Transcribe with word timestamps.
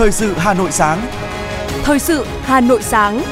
Thời 0.00 0.12
sự 0.12 0.32
Hà 0.36 0.54
Nội 0.54 0.72
sáng. 0.72 1.06
Thời 1.82 1.98
sự 1.98 2.24
Hà 2.42 2.60
Nội 2.60 2.82
sáng. 2.82 3.22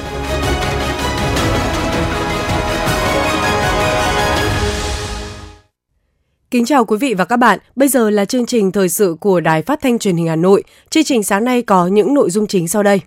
Kính 6.51 6.65
chào 6.65 6.85
quý 6.85 6.97
vị 7.01 7.15
và 7.15 7.25
các 7.25 7.37
bạn. 7.37 7.59
Bây 7.77 7.89
giờ 7.89 8.11
là 8.11 8.25
chương 8.25 8.47
trình 8.47 8.73
thời 8.73 8.89
sự 8.89 9.17
của 9.21 9.41
Đài 9.41 9.63
Phát 9.63 9.81
thanh 9.83 9.99
Truyền 9.99 10.17
hình 10.17 10.27
Hà 10.27 10.37
Nội. 10.37 10.65
Chương 10.91 11.05
trình 11.05 11.23
sáng 11.23 11.45
nay 11.45 11.63
có 11.63 11.87
những 11.87 12.15
nội 12.15 12.31
dung 12.31 12.47
chính 12.47 12.69
sau 12.69 12.83
đây. 12.83 13.01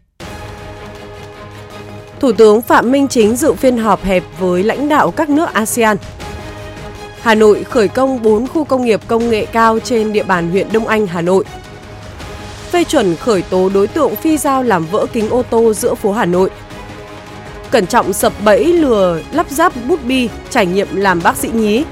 Thủ 2.19 2.31
tướng 2.31 2.61
Phạm 2.61 2.91
Minh 2.91 3.07
Chính 3.07 3.35
dự 3.35 3.53
phiên 3.53 3.77
họp 3.77 4.03
hẹp 4.03 4.23
với 4.39 4.63
lãnh 4.63 4.89
đạo 4.89 5.11
các 5.11 5.29
nước 5.29 5.53
ASEAN. 5.53 5.97
Hà 7.21 7.35
Nội 7.35 7.63
khởi 7.63 7.87
công 7.87 8.21
4 8.21 8.47
khu 8.47 8.63
công 8.63 8.85
nghiệp 8.85 9.01
công 9.07 9.29
nghệ 9.29 9.45
cao 9.45 9.79
trên 9.79 10.13
địa 10.13 10.23
bàn 10.23 10.51
huyện 10.51 10.67
Đông 10.71 10.87
Anh, 10.87 11.07
Hà 11.07 11.21
Nội. 11.21 11.45
Phê 12.71 12.83
chuẩn 12.83 13.15
khởi 13.15 13.41
tố 13.41 13.69
đối 13.73 13.87
tượng 13.87 14.15
phi 14.15 14.37
giao 14.37 14.63
làm 14.63 14.85
vỡ 14.85 15.05
kính 15.13 15.29
ô 15.29 15.43
tô 15.49 15.73
giữa 15.73 15.95
phố 15.95 16.11
Hà 16.11 16.25
Nội. 16.25 16.49
Cẩn 17.71 17.87
trọng 17.87 18.13
sập 18.13 18.33
bẫy 18.43 18.65
lừa 18.65 19.19
lắp 19.31 19.49
ráp 19.49 19.73
bút 19.87 20.03
bi, 20.03 20.29
trải 20.49 20.65
nghiệm 20.65 20.95
làm 20.95 21.21
bác 21.23 21.37
sĩ 21.37 21.49
nhí. 21.53 21.83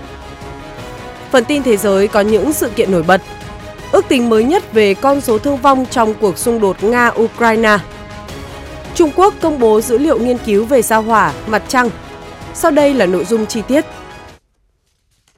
Phần 1.32 1.46
tin 1.46 1.64
thế 1.64 1.78
giới 1.78 2.08
có 2.08 2.22
những 2.22 2.54
sự 2.54 2.70
kiện 2.70 2.92
nổi 2.92 3.04
bật. 3.04 3.22
Ước 3.92 4.08
tính 4.08 4.30
mới 4.30 4.44
nhất 4.44 4.74
về 4.74 4.94
con 4.94 5.22
số 5.22 5.38
thương 5.38 5.58
vong 5.58 5.86
trong 5.92 6.14
cuộc 6.14 6.38
xung 6.38 6.60
đột 6.60 6.78
Nga-Ukraine. 6.82 7.78
Trung 8.96 9.12
Quốc 9.16 9.34
công 9.42 9.60
bố 9.60 9.82
dữ 9.82 9.98
liệu 9.98 10.20
nghiên 10.20 10.38
cứu 10.38 10.66
về 10.66 10.82
sao 10.82 11.02
hỏa, 11.02 11.34
mặt 11.48 11.64
trăng. 11.68 11.90
Sau 12.54 12.72
đây 12.72 12.94
là 12.94 13.06
nội 13.06 13.26
dung 13.26 13.46
chi 13.46 13.62
tiết. 13.68 13.86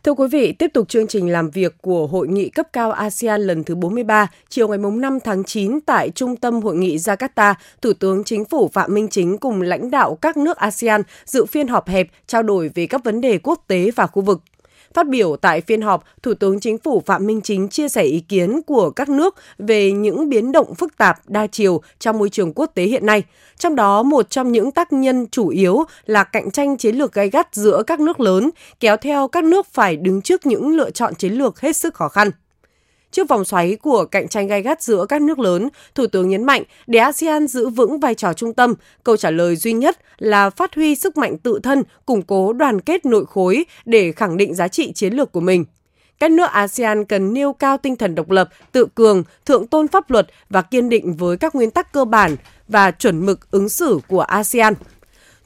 Thưa 0.04 0.14
quý 0.14 0.28
vị, 0.28 0.52
tiếp 0.52 0.72
tục 0.74 0.90
chương 0.90 1.08
trình 1.08 1.30
làm 1.30 1.50
việc 1.50 1.76
của 1.82 2.08
Hội 2.08 2.28
nghị 2.28 2.50
cấp 2.50 2.68
cao 2.74 2.92
ASEAN 2.92 3.42
lần 3.42 3.64
thứ 3.64 3.76
43, 3.76 4.28
chiều 4.50 4.68
ngày 4.68 4.78
5 4.78 5.20
tháng 5.24 5.44
9 5.44 5.80
tại 5.82 6.10
Trung 6.10 6.36
tâm 6.36 6.62
Hội 6.62 6.76
nghị 6.76 6.98
Jakarta, 6.98 7.54
Thủ 7.82 7.94
tướng 7.94 8.24
Chính 8.24 8.46
phủ 8.46 8.68
Phạm 8.74 8.94
Minh 8.94 9.08
Chính 9.08 9.38
cùng 9.38 9.62
lãnh 9.62 9.92
đạo 9.92 10.18
các 10.22 10.38
nước 10.38 10.58
ASEAN 10.58 11.02
dự 11.26 11.46
phiên 11.46 11.68
họp 11.68 11.88
hẹp 11.88 12.08
trao 12.28 12.44
đổi 12.44 12.72
về 12.76 12.88
các 12.88 13.04
vấn 13.04 13.22
đề 13.22 13.38
quốc 13.38 13.64
tế 13.68 13.92
và 13.96 14.08
khu 14.08 14.22
vực. 14.22 14.42
Phát 14.94 15.08
biểu 15.08 15.36
tại 15.36 15.62
phiên 15.62 15.82
họp, 15.82 16.04
Thủ 16.24 16.34
tướng 16.34 16.60
Chính 16.60 16.78
phủ 16.78 17.04
Phạm 17.06 17.28
Minh 17.28 17.42
Chính 17.42 17.68
chia 17.68 17.90
sẻ 17.90 18.04
ý 18.04 18.20
kiến 18.20 18.62
của 18.62 18.90
các 18.90 19.10
nước 19.10 19.36
về 19.58 19.92
những 19.92 20.30
biến 20.30 20.52
động 20.52 20.76
phức 20.76 20.98
tạp 20.98 21.30
đa 21.30 21.48
chiều 21.48 21.82
trong 22.00 22.18
môi 22.18 22.30
trường 22.30 22.54
quốc 22.54 22.72
tế 22.76 22.84
hiện 22.84 23.06
nay. 23.06 23.24
Trong 23.58 23.76
đó, 23.76 24.04
một 24.04 24.30
trong 24.30 24.52
những 24.52 24.72
tác 24.72 24.94
nhân 24.94 25.28
chủ 25.32 25.48
yếu 25.48 25.84
là 26.06 26.24
cạnh 26.24 26.52
tranh 26.52 26.78
chiến 26.78 26.96
lược 26.96 27.14
gay 27.14 27.30
gắt 27.30 27.48
giữa 27.52 27.84
các 27.88 28.00
nước 28.00 28.20
lớn, 28.20 28.50
kéo 28.80 28.98
theo 28.98 29.28
các 29.28 29.44
nước 29.44 29.68
phải 29.74 29.96
đứng 29.96 30.22
trước 30.22 30.46
những 30.46 30.76
lựa 30.76 30.92
chọn 30.92 31.16
chiến 31.16 31.34
lược 31.34 31.60
hết 31.60 31.76
sức 31.76 31.94
khó 31.94 32.10
khăn. 32.10 32.32
Trước 33.12 33.28
vòng 33.28 33.46
xoáy 33.46 33.76
của 33.76 34.06
cạnh 34.06 34.28
tranh 34.28 34.48
gai 34.48 34.62
gắt 34.62 34.84
giữa 34.84 35.06
các 35.10 35.22
nước 35.22 35.40
lớn, 35.40 35.70
Thủ 35.96 36.08
tướng 36.08 36.30
nhấn 36.30 36.44
mạnh 36.44 36.64
để 36.88 37.00
ASEAN 37.00 37.48
giữ 37.48 37.70
vững 37.70 38.00
vai 38.00 38.16
trò 38.16 38.34
trung 38.34 38.54
tâm, 38.54 38.74
câu 39.04 39.18
trả 39.18 39.32
lời 39.32 39.56
duy 39.56 39.74
nhất 39.74 39.98
là 40.18 40.50
phát 40.50 40.76
huy 40.76 40.96
sức 40.96 41.18
mạnh 41.18 41.38
tự 41.38 41.60
thân, 41.64 41.84
củng 42.06 42.22
cố 42.22 42.54
đoàn 42.54 42.82
kết 42.82 43.06
nội 43.06 43.26
khối 43.26 43.66
để 43.86 44.12
khẳng 44.12 44.38
định 44.38 44.56
giá 44.56 44.68
trị 44.68 44.92
chiến 44.94 45.14
lược 45.14 45.32
của 45.32 45.40
mình. 45.40 45.66
Các 46.20 46.32
nước 46.32 46.50
ASEAN 46.52 47.06
cần 47.06 47.34
nêu 47.34 47.54
cao 47.54 47.78
tinh 47.78 47.96
thần 47.96 48.16
độc 48.16 48.30
lập, 48.30 48.50
tự 48.72 48.88
cường, 48.96 49.24
thượng 49.46 49.68
tôn 49.68 49.88
pháp 49.88 50.12
luật 50.12 50.28
và 50.50 50.62
kiên 50.62 50.90
định 50.90 51.14
với 51.14 51.38
các 51.38 51.56
nguyên 51.56 51.72
tắc 51.72 51.94
cơ 51.94 52.06
bản 52.06 52.36
và 52.68 52.92
chuẩn 52.92 53.26
mực 53.26 53.52
ứng 53.52 53.70
xử 53.70 54.00
của 54.08 54.22
ASEAN. 54.22 54.74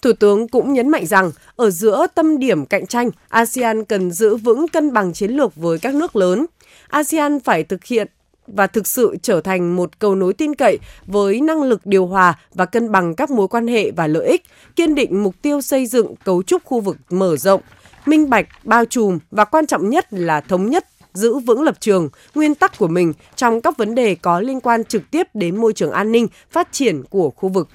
Thủ 0.02 0.13
tướng 0.13 0.47
cũng 0.47 0.73
nhấn 0.73 0.89
mạnh 0.89 1.05
rằng, 1.05 1.31
ở 1.55 1.69
giữa 1.69 2.08
tâm 2.16 2.39
điểm 2.39 2.66
cạnh 2.66 2.88
tranh, 2.88 3.09
ASEAN 3.30 3.86
cần 3.86 4.11
giữ 4.11 4.36
vững 4.36 4.67
cân 4.67 4.93
bằng 4.93 5.13
chiến 5.13 5.31
lược 5.31 5.55
với 5.55 5.80
các 5.80 5.95
nước 5.95 6.16
lớn. 6.16 6.45
ASEAN 6.88 7.40
phải 7.40 7.64
thực 7.64 7.86
hiện 7.86 8.08
và 8.48 8.68
thực 8.68 8.88
sự 8.88 9.18
trở 9.22 9.42
thành 9.42 9.76
một 9.76 10.00
cầu 10.00 10.16
nối 10.16 10.34
tin 10.34 10.56
cậy 10.56 10.80
với 11.06 11.42
năng 11.42 11.64
lực 11.64 11.86
điều 11.86 12.06
hòa 12.06 12.40
và 12.54 12.66
cân 12.66 12.92
bằng 12.92 13.16
các 13.16 13.30
mối 13.30 13.48
quan 13.48 13.67
hệ 13.67 13.92
và 13.92 14.08
lợi 14.08 14.27
ích, 14.27 14.44
kiên 14.76 14.95
định 14.95 15.23
mục 15.23 15.36
tiêu 15.42 15.61
xây 15.61 15.86
dựng 15.86 16.16
cấu 16.16 16.44
trúc 16.44 16.64
khu 16.64 16.80
vực 16.80 16.98
mở 17.10 17.38
rộng, 17.38 17.61
minh 18.05 18.30
bạch, 18.30 18.48
bao 18.64 18.86
trùm 18.86 19.20
và 19.32 19.45
quan 19.45 19.67
trọng 19.67 19.89
nhất 19.89 20.08
là 20.11 20.42
thống 20.42 20.70
nhất 20.70 20.86
giữ 21.14 21.39
vững 21.39 21.64
lập 21.64 21.76
trường, 21.80 22.10
nguyên 22.36 22.55
tắc 22.55 22.78
của 22.78 22.88
mình 22.88 23.14
trong 23.36 23.61
các 23.61 23.78
vấn 23.78 23.95
đề 23.95 24.16
có 24.16 24.39
liên 24.39 24.60
quan 24.60 24.83
trực 24.83 25.11
tiếp 25.11 25.28
đến 25.33 25.58
môi 25.58 25.73
trường 25.73 25.92
an 25.92 26.11
ninh, 26.11 26.28
phát 26.52 26.67
triển 26.72 27.04
của 27.04 27.30
khu 27.30 27.49
vực. 27.49 27.70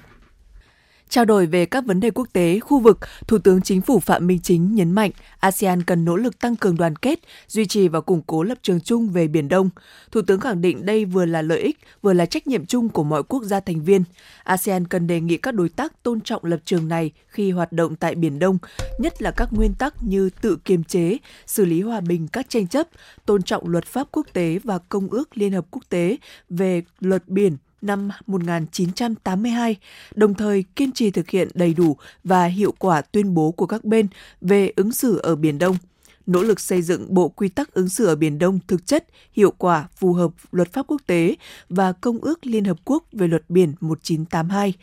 Trao 1.11 1.25
đổi 1.25 1.45
về 1.45 1.65
các 1.65 1.85
vấn 1.85 1.99
đề 1.99 2.11
quốc 2.11 2.27
tế, 2.33 2.59
khu 2.59 2.79
vực, 2.79 2.99
Thủ 3.27 3.37
tướng 3.37 3.61
Chính 3.61 3.81
phủ 3.81 3.99
Phạm 3.99 4.27
Minh 4.27 4.39
Chính 4.43 4.75
nhấn 4.75 4.91
mạnh 4.91 5.11
ASEAN 5.39 5.83
cần 5.83 6.05
nỗ 6.05 6.15
lực 6.15 6.39
tăng 6.39 6.55
cường 6.55 6.77
đoàn 6.77 6.95
kết, 6.95 7.19
duy 7.47 7.65
trì 7.65 7.87
và 7.87 8.01
củng 8.01 8.21
cố 8.27 8.43
lập 8.43 8.57
trường 8.61 8.81
chung 8.81 9.09
về 9.09 9.27
Biển 9.27 9.49
Đông. 9.49 9.69
Thủ 10.11 10.21
tướng 10.21 10.39
khẳng 10.39 10.61
định 10.61 10.85
đây 10.85 11.05
vừa 11.05 11.25
là 11.25 11.41
lợi 11.41 11.59
ích, 11.59 11.77
vừa 12.01 12.13
là 12.13 12.25
trách 12.25 12.47
nhiệm 12.47 12.65
chung 12.65 12.89
của 12.89 13.03
mọi 13.03 13.23
quốc 13.23 13.43
gia 13.43 13.59
thành 13.59 13.83
viên. 13.83 14.03
ASEAN 14.43 14.87
cần 14.87 15.07
đề 15.07 15.19
nghị 15.19 15.37
các 15.37 15.53
đối 15.53 15.69
tác 15.69 16.03
tôn 16.03 16.21
trọng 16.21 16.45
lập 16.45 16.59
trường 16.65 16.87
này 16.87 17.11
khi 17.27 17.51
hoạt 17.51 17.71
động 17.71 17.95
tại 17.95 18.15
Biển 18.15 18.39
Đông, 18.39 18.57
nhất 18.97 19.21
là 19.21 19.31
các 19.31 19.53
nguyên 19.53 19.73
tắc 19.73 20.03
như 20.03 20.29
tự 20.41 20.57
kiềm 20.65 20.83
chế, 20.83 21.17
xử 21.45 21.65
lý 21.65 21.81
hòa 21.81 22.01
bình 22.01 22.27
các 22.27 22.49
tranh 22.49 22.67
chấp, 22.67 22.87
tôn 23.25 23.43
trọng 23.43 23.67
luật 23.67 23.85
pháp 23.85 24.07
quốc 24.11 24.27
tế 24.33 24.59
và 24.63 24.77
Công 24.77 25.07
ước 25.09 25.37
Liên 25.37 25.51
Hợp 25.53 25.65
Quốc 25.71 25.83
tế 25.89 26.17
về 26.49 26.83
luật 26.99 27.27
biển 27.27 27.57
năm 27.81 28.09
1982, 28.27 29.75
đồng 30.15 30.33
thời 30.33 30.63
kiên 30.75 30.91
trì 30.91 31.11
thực 31.11 31.29
hiện 31.29 31.47
đầy 31.53 31.73
đủ 31.73 31.97
và 32.23 32.45
hiệu 32.45 32.73
quả 32.79 33.01
tuyên 33.01 33.33
bố 33.33 33.51
của 33.51 33.65
các 33.65 33.83
bên 33.83 34.07
về 34.41 34.71
ứng 34.75 34.91
xử 34.91 35.17
ở 35.17 35.35
Biển 35.35 35.57
Đông– 35.57 35.77
nỗ 36.31 36.43
lực 36.43 36.59
xây 36.59 36.81
dựng 36.81 37.13
bộ 37.13 37.29
quy 37.29 37.49
tắc 37.49 37.73
ứng 37.73 37.89
xử 37.89 38.05
ở 38.05 38.15
Biển 38.15 38.39
Đông 38.39 38.59
thực 38.67 38.85
chất, 38.85 39.05
hiệu 39.33 39.53
quả, 39.57 39.87
phù 39.95 40.13
hợp 40.13 40.31
luật 40.51 40.73
pháp 40.73 40.85
quốc 40.87 41.01
tế 41.05 41.35
và 41.69 41.91
Công 41.91 42.19
ước 42.19 42.45
Liên 42.45 42.65
Hợp 42.65 42.77
Quốc 42.85 43.03
về 43.11 43.27
luật 43.27 43.43
biển 43.49 43.73
1982. 43.79 44.73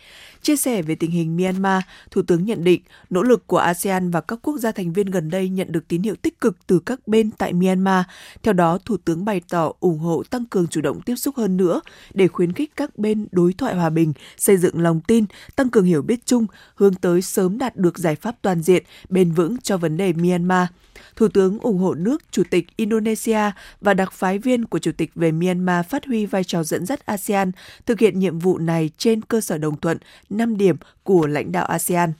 Chia 0.42 0.56
sẻ 0.56 0.82
về 0.82 0.94
tình 0.94 1.10
hình 1.10 1.36
Myanmar, 1.36 1.82
Thủ 2.10 2.22
tướng 2.22 2.44
nhận 2.44 2.64
định 2.64 2.81
nỗ 3.10 3.22
lực 3.22 3.47
của 3.47 3.59
ASEAN 3.59 4.10
và 4.10 4.20
các 4.20 4.38
quốc 4.42 4.59
gia 4.59 4.72
thành 4.72 4.92
viên 4.92 5.06
gần 5.06 5.31
đây 5.31 5.48
nhận 5.48 5.72
được 5.72 5.88
tín 5.88 6.03
hiệu 6.03 6.14
tích 6.16 6.41
cực 6.41 6.56
từ 6.66 6.78
các 6.78 7.09
bên 7.09 7.31
tại 7.31 7.53
Myanmar. 7.53 8.04
Theo 8.42 8.53
đó, 8.53 8.78
Thủ 8.84 8.97
tướng 9.04 9.25
bày 9.25 9.41
tỏ 9.48 9.72
ủng 9.80 9.98
hộ 9.98 10.22
tăng 10.30 10.44
cường 10.44 10.66
chủ 10.66 10.80
động 10.80 11.00
tiếp 11.00 11.16
xúc 11.16 11.36
hơn 11.36 11.56
nữa 11.56 11.80
để 12.15 12.28
khuyến 12.28 12.53
khích 12.53 12.76
các 12.76 12.98
bên 12.98 13.26
đối 13.32 13.53
thoại 13.53 13.75
hòa 13.75 13.91
bình, 13.91 14.12
xây 14.36 14.56
dựng 14.56 14.80
lòng 14.80 15.00
tin, 15.06 15.25
tăng 15.56 15.70
cường 15.70 15.84
hiểu 15.84 16.03
biết 16.03 16.26
chung, 16.26 16.47
hướng 16.75 16.94
tới 16.94 17.22
sớm 17.22 17.59
đạt 17.59 17.76
được 17.76 17.98
giải 17.98 18.15
pháp 18.15 18.36
toàn 18.42 18.62
diện, 18.62 18.84
bền 19.09 19.32
vững 19.32 19.60
cho 19.62 19.76
vấn 19.76 19.97
đề 19.97 20.12
Myanmar. 20.12 20.69
Thủ 21.16 21.28
tướng 21.28 21.38
tướng 21.38 21.59
ủng 21.59 21.78
hộ 21.78 21.94
nước 21.94 22.22
Chủ 22.31 22.43
tịch 22.50 22.66
Indonesia 22.76 23.41
và 23.81 23.94
đặc 23.94 24.12
phái 24.12 24.38
viên 24.38 24.65
của 24.65 24.78
Chủ 24.78 24.93
tịch 24.97 25.10
về 25.15 25.32
Myanmar 25.32 25.87
phát 25.87 26.06
huy 26.06 26.26
vai 26.26 26.44
trò 26.44 26.62
dẫn 26.62 26.87
dắt 26.87 27.06
ASEAN 27.06 27.53
thực 27.87 28.00
hiện 28.00 28.19
nhiệm 28.19 28.38
vụ 28.38 28.59
này 28.59 28.91
trên 28.99 29.22
cơ 29.22 29.41
sở 29.41 29.59
đồng 29.59 29.81
thuận 29.81 29.98
5 30.31 30.56
điểm 30.56 30.77
của 31.03 31.27
lãnh 31.27 31.53
đạo 31.53 31.65
ASEAN. 31.65 32.12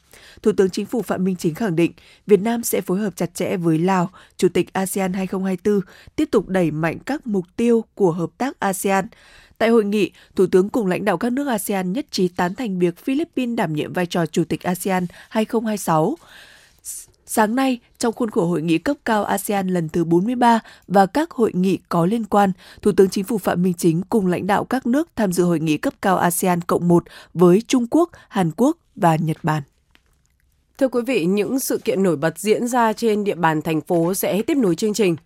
Thủ 0.43 0.53
tướng 0.53 0.71
Chính 0.71 0.87
phủ 0.87 1.03
Phạm 1.03 1.25
Minh 1.25 1.37
Chính 1.37 1.55
khẳng 1.55 1.77
định 1.77 1.93
Việt 2.27 2.41
Nam 2.41 2.63
sẽ 2.63 2.81
phối 2.81 2.99
hợp 2.99 3.17
chặt 3.17 3.35
chẽ 3.35 3.57
với 3.57 3.79
Lào, 3.79 4.11
Chủ 4.37 4.49
tịch 4.49 4.73
ASEAN 4.73 5.13
2024, 5.13 5.81
tiếp 6.17 6.29
tục 6.31 6.49
đẩy 6.49 6.71
mạnh 6.71 6.99
các 7.07 7.27
mục 7.27 7.45
tiêu 7.57 7.85
của 7.95 8.13
hợp 8.13 8.31
tác 8.39 8.61
ASEAN. 8.61 9.07
Tại 9.59 9.69
hội 9.69 9.85
nghị, 9.85 10.11
Thủ 10.37 10.47
tướng 10.47 10.69
cùng 10.69 10.87
lãnh 10.87 11.05
đạo 11.05 11.17
các 11.17 11.33
nước 11.33 11.47
ASEAN 11.47 11.93
nhất 11.93 12.07
trí 12.11 12.29
tán 12.29 12.55
thành 12.55 12.79
việc 12.79 12.97
Philippines 12.97 13.57
đảm 13.57 13.73
nhiệm 13.73 13.93
vai 13.93 14.07
trò 14.07 14.27
Chủ 14.27 14.45
tịch 14.45 14.63
ASEAN 14.63 15.07
2026. 15.29 16.17
Sáng 17.31 17.55
nay, 17.55 17.79
trong 17.99 18.13
khuôn 18.13 18.31
khổ 18.31 18.47
hội 18.47 18.63
nghị 18.63 18.79
cấp 18.79 18.97
cao 19.05 19.25
ASEAN 19.25 19.69
lần 19.69 19.89
thứ 19.89 20.05
43 20.05 20.61
và 20.87 21.07
các 21.07 21.31
hội 21.31 21.53
nghị 21.55 21.79
có 21.89 22.07
liên 22.07 22.25
quan, 22.25 22.53
Thủ 22.83 22.93
tướng 22.93 23.09
Chính 23.09 23.25
phủ 23.25 23.39
Phạm 23.39 23.63
Minh 23.63 23.75
Chính 23.75 24.03
cùng 24.03 24.27
lãnh 24.27 24.47
đạo 24.47 24.65
các 24.65 24.87
nước 24.87 25.09
tham 25.17 25.33
dự 25.33 25.45
hội 25.45 25.61
nghị 25.61 25.77
cấp 25.77 25.95
cao 26.03 26.17
ASEAN 26.17 26.61
Cộng 26.61 26.89
1 26.89 27.05
với 27.35 27.63
Trung 27.69 27.87
Quốc, 27.91 28.11
Hàn 28.29 28.51
Quốc 28.57 28.77
và 28.97 29.17
Nhật 29.17 29.37
Bản. 29.43 29.63
Thưa 30.79 30.89
quý 30.89 31.01
vị, 31.07 31.25
những 31.25 31.61
sự 31.61 31.79
kiện 31.79 32.03
nổi 32.03 32.17
bật 32.17 32.39
diễn 32.39 32.69
ra 32.69 32.93
trên 32.93 33.25
địa 33.25 33.35
bàn 33.35 33.63
thành 33.63 33.81
phố 33.81 34.15
sẽ 34.15 34.43
tiếp 34.43 34.57
nối 34.57 34.75
chương 34.75 34.95
trình. 34.95 35.17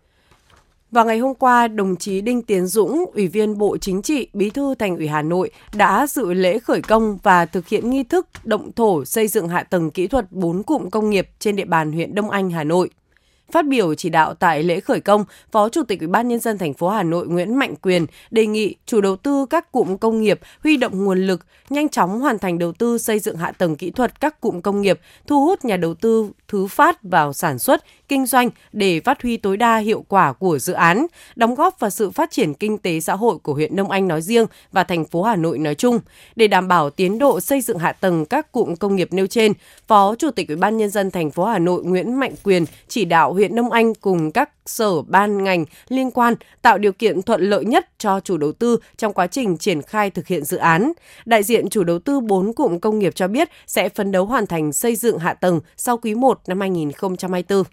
Vào 0.93 1.05
ngày 1.05 1.19
hôm 1.19 1.35
qua, 1.35 1.69
đồng 1.69 1.97
chí 1.97 2.21
Đinh 2.21 2.43
Tiến 2.43 2.67
Dũng, 2.67 3.05
Ủy 3.15 3.29
viên 3.29 3.59
Bộ 3.59 3.77
Chính 3.77 4.03
trị, 4.03 4.29
Bí 4.33 4.51
thư 4.51 4.75
Thành 4.75 4.97
ủy 4.97 5.09
Hà 5.09 5.23
Nội 5.23 5.51
đã 5.75 6.07
dự 6.07 6.33
lễ 6.33 6.59
khởi 6.59 6.81
công 6.81 7.19
và 7.23 7.47
thực 7.47 7.69
hiện 7.69 7.91
nghi 7.91 8.05
thức 8.05 8.27
động 8.45 8.73
thổ 8.73 9.05
xây 9.05 9.29
dựng 9.29 9.49
hạ 9.49 9.63
tầng 9.63 9.91
kỹ 9.91 10.07
thuật 10.07 10.33
4 10.33 10.63
cụm 10.63 10.91
công 10.91 11.11
nghiệp 11.11 11.29
trên 11.39 11.57
địa 11.57 11.65
bàn 11.65 11.93
huyện 11.93 12.15
Đông 12.15 12.31
Anh, 12.31 12.51
Hà 12.51 12.65
Nội. 12.65 12.91
Phát 13.53 13.67
biểu 13.67 13.95
chỉ 13.95 14.09
đạo 14.09 14.35
tại 14.35 14.63
lễ 14.63 14.81
khởi 14.81 15.01
công, 15.01 15.25
Phó 15.53 15.69
Chủ 15.69 15.83
tịch 15.83 16.01
Ủy 16.01 16.09
ban 16.09 16.29
nhân 16.29 16.41
dân 16.41 16.59
thành 16.59 16.75
phố 16.75 16.89
Hà 16.89 17.03
Nội 17.03 17.27
Nguyễn 17.27 17.55
Mạnh 17.55 17.75
Quyền 17.83 18.07
đề 18.31 18.47
nghị 18.47 18.75
chủ 18.87 19.01
đầu 19.01 19.17
tư 19.17 19.47
các 19.51 19.73
cụm 19.73 19.97
công 19.97 20.21
nghiệp 20.21 20.41
huy 20.63 20.77
động 20.77 21.05
nguồn 21.05 21.27
lực, 21.27 21.41
nhanh 21.71 21.89
chóng 21.89 22.21
hoàn 22.21 22.39
thành 22.39 22.59
đầu 22.59 22.73
tư 22.73 22.99
xây 22.99 23.19
dựng 23.19 23.37
hạ 23.37 23.53
tầng 23.53 23.77
kỹ 23.77 23.91
thuật 23.91 24.21
các 24.21 24.41
cụm 24.41 24.61
công 24.61 24.81
nghiệp, 24.81 25.01
thu 25.27 25.45
hút 25.45 25.65
nhà 25.65 25.77
đầu 25.77 25.95
tư 25.95 26.31
thứ 26.49 26.67
phát 26.67 27.03
vào 27.03 27.33
sản 27.33 27.59
xuất, 27.59 27.85
kinh 28.13 28.27
doanh 28.27 28.51
để 28.73 29.01
phát 29.01 29.23
huy 29.23 29.37
tối 29.37 29.57
đa 29.57 29.77
hiệu 29.77 30.05
quả 30.09 30.33
của 30.33 30.59
dự 30.59 30.73
án, 30.73 31.07
đóng 31.37 31.55
góp 31.55 31.81
vào 31.81 31.91
sự 31.91 32.11
phát 32.11 32.31
triển 32.31 32.55
kinh 32.55 32.79
tế 32.79 33.01
xã 33.01 33.15
hội 33.15 33.39
của 33.43 33.55
huyện 33.55 33.77
Đông 33.77 33.91
Anh 33.91 34.09
nói 34.09 34.23
riêng 34.23 34.47
và 34.73 34.85
thành 34.85 35.05
phố 35.05 35.23
Hà 35.23 35.37
Nội 35.37 35.59
nói 35.59 35.75
chung. 35.75 36.01
Để 36.37 36.49
đảm 36.49 36.69
bảo 36.69 36.91
tiến 36.91 37.19
độ 37.19 37.41
xây 37.41 37.61
dựng 37.61 37.79
hạ 37.79 37.93
tầng 37.93 38.27
các 38.27 38.53
cụm 38.53 38.75
công 38.75 38.97
nghiệp 38.97 39.09
nêu 39.13 39.27
trên, 39.27 39.53
Phó 39.87 40.15
Chủ 40.15 40.31
tịch 40.31 40.49
Ủy 40.49 40.57
ban 40.57 40.77
nhân 40.77 40.91
dân 40.91 41.11
thành 41.11 41.31
phố 41.31 41.45
Hà 41.45 41.59
Nội 41.59 41.85
Nguyễn 41.85 42.15
Mạnh 42.21 42.35
Quyền 42.43 42.65
chỉ 42.89 43.05
đạo 43.05 43.33
huyện 43.33 43.57
Đông 43.57 43.71
Anh 43.71 43.95
cùng 43.95 44.33
các 44.33 44.51
sở 44.67 45.03
ban 45.03 45.45
ngành 45.45 45.65
liên 45.89 46.11
quan 46.11 46.35
tạo 46.63 46.79
điều 46.79 46.93
kiện 46.93 47.23
thuận 47.23 47.41
lợi 47.41 47.65
nhất 47.65 47.89
cho 47.99 48.21
chủ 48.21 48.37
đầu 48.37 48.53
tư 48.53 48.79
trong 48.97 49.13
quá 49.13 49.27
trình 49.27 49.59
triển 49.59 49.83
khai 49.83 50.11
thực 50.11 50.27
hiện 50.27 50.45
dự 50.45 50.57
án. 50.57 50.93
Đại 51.25 51.43
diện 51.43 51.69
chủ 51.69 51.85
đầu 51.85 51.99
tư 51.99 52.21
4 52.21 52.53
cụm 52.53 52.79
công 52.79 52.99
nghiệp 52.99 53.15
cho 53.15 53.29
biết 53.29 53.49
sẽ 53.67 53.89
phấn 53.89 54.13
đấu 54.13 54.27
hoàn 54.27 54.47
thành 54.47 54.73
xây 54.73 54.97
dựng 54.97 55.19
hạ 55.19 55.35
tầng 55.35 55.61
sau 55.77 55.97
quý 55.97 56.15
1 56.15 56.41
năm 56.47 56.61
2024. 56.61 57.65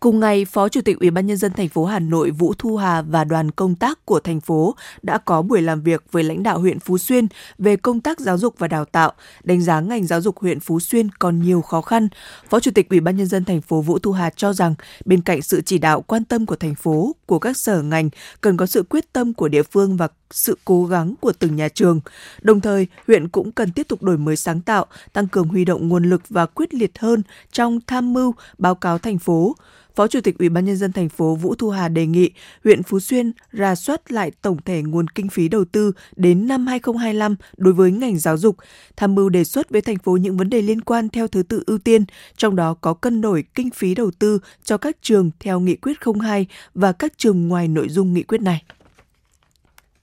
Cùng 0.00 0.20
ngày, 0.20 0.44
Phó 0.44 0.68
Chủ 0.68 0.80
tịch 0.80 1.00
Ủy 1.00 1.10
ban 1.10 1.26
nhân 1.26 1.36
dân 1.36 1.52
thành 1.52 1.68
phố 1.68 1.84
Hà 1.84 1.98
Nội 1.98 2.30
Vũ 2.30 2.54
Thu 2.58 2.76
Hà 2.76 3.02
và 3.02 3.24
đoàn 3.24 3.50
công 3.50 3.74
tác 3.74 4.06
của 4.06 4.20
thành 4.20 4.40
phố 4.40 4.74
đã 5.02 5.18
có 5.18 5.42
buổi 5.42 5.62
làm 5.62 5.82
việc 5.82 6.04
với 6.12 6.22
lãnh 6.22 6.42
đạo 6.42 6.58
huyện 6.58 6.78
Phú 6.78 6.98
Xuyên 6.98 7.26
về 7.58 7.76
công 7.76 8.00
tác 8.00 8.20
giáo 8.20 8.38
dục 8.38 8.54
và 8.58 8.68
đào 8.68 8.84
tạo, 8.84 9.12
đánh 9.44 9.60
giá 9.60 9.80
ngành 9.80 10.06
giáo 10.06 10.20
dục 10.20 10.38
huyện 10.38 10.60
Phú 10.60 10.80
Xuyên 10.80 11.10
còn 11.10 11.42
nhiều 11.42 11.62
khó 11.62 11.80
khăn. 11.80 12.08
Phó 12.50 12.60
Chủ 12.60 12.70
tịch 12.74 12.88
Ủy 12.90 13.00
ban 13.00 13.16
nhân 13.16 13.26
dân 13.26 13.44
thành 13.44 13.60
phố 13.60 13.80
Vũ 13.80 13.98
Thu 13.98 14.12
Hà 14.12 14.30
cho 14.30 14.52
rằng 14.52 14.74
bên 15.04 15.20
cạnh 15.22 15.42
sự 15.42 15.60
chỉ 15.60 15.78
đạo 15.78 16.00
quan 16.00 16.24
tâm 16.24 16.46
của 16.46 16.56
thành 16.56 16.74
phố, 16.74 17.14
của 17.26 17.38
các 17.38 17.56
sở 17.56 17.82
ngành 17.82 18.10
cần 18.40 18.56
có 18.56 18.66
sự 18.66 18.82
quyết 18.82 19.12
tâm 19.12 19.34
của 19.34 19.48
địa 19.48 19.62
phương 19.62 19.96
và 19.96 20.08
sự 20.30 20.58
cố 20.64 20.86
gắng 20.86 21.14
của 21.20 21.32
từng 21.38 21.56
nhà 21.56 21.68
trường. 21.68 22.00
Đồng 22.42 22.60
thời, 22.60 22.86
huyện 23.06 23.28
cũng 23.28 23.52
cần 23.52 23.72
tiếp 23.72 23.88
tục 23.88 24.02
đổi 24.02 24.18
mới 24.18 24.36
sáng 24.36 24.60
tạo, 24.60 24.86
tăng 25.12 25.28
cường 25.28 25.48
huy 25.48 25.64
động 25.64 25.88
nguồn 25.88 26.04
lực 26.04 26.22
và 26.28 26.46
quyết 26.46 26.74
liệt 26.74 26.98
hơn 26.98 27.22
trong 27.52 27.80
tham 27.86 28.12
mưu 28.12 28.34
báo 28.58 28.74
cáo 28.74 28.98
thành 28.98 29.18
phố. 29.18 29.56
Phó 29.98 30.08
Chủ 30.08 30.20
tịch 30.20 30.38
Ủy 30.38 30.48
ban 30.48 30.64
nhân 30.64 30.76
dân 30.76 30.92
thành 30.92 31.08
phố 31.08 31.34
Vũ 31.34 31.54
Thu 31.54 31.70
Hà 31.70 31.88
đề 31.88 32.06
nghị 32.06 32.30
huyện 32.64 32.82
Phú 32.82 33.00
Xuyên 33.00 33.32
ra 33.52 33.74
soát 33.74 34.12
lại 34.12 34.32
tổng 34.42 34.56
thể 34.64 34.82
nguồn 34.82 35.08
kinh 35.08 35.28
phí 35.28 35.48
đầu 35.48 35.64
tư 35.64 35.92
đến 36.16 36.48
năm 36.48 36.66
2025 36.66 37.36
đối 37.56 37.72
với 37.72 37.90
ngành 37.90 38.18
giáo 38.18 38.36
dục, 38.36 38.56
tham 38.96 39.14
mưu 39.14 39.28
đề 39.28 39.44
xuất 39.44 39.70
với 39.70 39.80
thành 39.80 39.98
phố 39.98 40.16
những 40.16 40.36
vấn 40.36 40.50
đề 40.50 40.62
liên 40.62 40.80
quan 40.80 41.08
theo 41.08 41.28
thứ 41.28 41.42
tự 41.42 41.62
ưu 41.66 41.78
tiên, 41.78 42.04
trong 42.36 42.56
đó 42.56 42.74
có 42.74 42.94
cân 42.94 43.20
đổi 43.20 43.44
kinh 43.54 43.70
phí 43.70 43.94
đầu 43.94 44.10
tư 44.18 44.38
cho 44.64 44.78
các 44.78 44.96
trường 45.02 45.30
theo 45.40 45.60
nghị 45.60 45.76
quyết 45.76 45.96
02 46.20 46.46
và 46.74 46.92
các 46.92 47.12
trường 47.16 47.48
ngoài 47.48 47.68
nội 47.68 47.88
dung 47.88 48.14
nghị 48.14 48.22
quyết 48.22 48.40
này. 48.40 48.62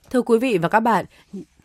Thưa 0.09 0.21
quý 0.21 0.39
vị 0.39 0.57
và 0.57 0.69
các 0.69 0.79
bạn, 0.79 1.05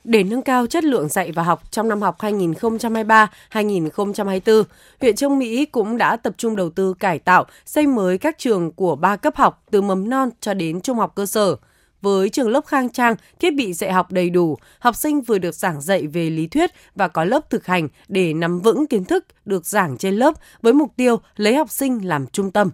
để 0.05 0.25
nâng 0.25 0.43
cao 0.43 0.67
chất 0.67 0.85
lượng 0.85 1.08
dạy 1.08 1.32
và 1.32 1.43
học 1.43 1.62
trong 1.70 1.88
năm 1.88 2.02
học 2.02 2.19
2023-2024, 2.19 4.64
huyện 5.00 5.17
Trương 5.17 5.38
Mỹ 5.38 5.64
cũng 5.64 5.97
đã 5.97 6.17
tập 6.17 6.35
trung 6.38 6.56
đầu 6.56 6.70
tư 6.70 6.94
cải 6.94 7.19
tạo, 7.19 7.44
xây 7.67 7.87
mới 7.87 8.19
các 8.19 8.38
trường 8.38 8.73
của 8.73 8.97
ba 8.97 9.17
cấp 9.17 9.37
học 9.37 9.64
từ 9.70 9.82
mầm 9.82 10.11
non 10.11 10.31
cho 10.41 10.55
đến 10.55 10.81
trung 10.81 10.99
học 10.99 11.12
cơ 11.14 11.26
sở. 11.26 11.56
Với 12.02 12.29
trường 12.29 12.49
lớp 12.49 12.67
khang 12.67 12.88
trang, 12.88 13.14
thiết 13.41 13.55
bị 13.55 13.73
dạy 13.73 13.93
học 13.93 14.12
đầy 14.12 14.31
đủ, 14.31 14.58
học 14.79 14.97
sinh 14.97 15.20
vừa 15.20 15.38
được 15.38 15.55
giảng 15.55 15.81
dạy 15.81 16.06
về 16.06 16.31
lý 16.31 16.47
thuyết 16.47 16.70
và 16.94 17.08
có 17.08 17.25
lớp 17.25 17.50
thực 17.50 17.67
hành 17.67 17.88
để 18.08 18.32
nắm 18.32 18.61
vững 18.61 18.87
kiến 18.87 19.05
thức 19.05 19.25
được 19.44 19.67
giảng 19.67 19.99
trên 19.99 20.17
lớp 20.17 20.32
với 20.62 20.73
mục 20.73 20.93
tiêu 20.97 21.20
lấy 21.37 21.55
học 21.55 21.70
sinh 21.70 22.08
làm 22.08 22.26
trung 22.26 22.50
tâm. 22.50 22.70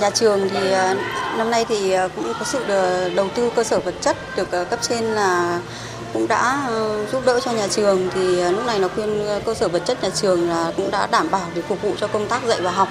Nhà 0.00 0.10
trường 0.10 0.48
thì 0.48 0.70
ờ, 0.70 0.94
năm 1.38 1.50
nay 1.50 1.64
thì 1.68 1.92
ờ, 1.92 2.08
cũng 2.16 2.32
có 2.38 2.44
sự 2.44 2.64
đầu 3.14 3.28
tư 3.34 3.50
cơ 3.56 3.64
sở 3.64 3.78
vật 3.78 3.94
chất 4.00 4.16
được 4.36 4.50
ờ, 4.50 4.64
cấp 4.64 4.78
trên 4.82 5.04
là 5.04 5.60
cũng 6.12 6.28
đã 6.28 6.68
giúp 7.12 7.22
đỡ 7.26 7.40
cho 7.44 7.52
nhà 7.52 7.68
trường 7.68 8.08
thì 8.14 8.50
lúc 8.50 8.66
này 8.66 8.80
là 8.80 8.88
khuyên 8.88 9.26
cơ 9.44 9.54
sở 9.54 9.68
vật 9.68 9.82
chất 9.86 10.02
nhà 10.02 10.10
trường 10.14 10.48
là 10.48 10.72
cũng 10.76 10.90
đã 10.90 11.06
đảm 11.06 11.30
bảo 11.30 11.46
để 11.54 11.62
phục 11.62 11.82
vụ 11.82 11.94
cho 12.00 12.06
công 12.06 12.28
tác 12.28 12.44
dạy 12.44 12.60
và 12.60 12.70
học. 12.70 12.88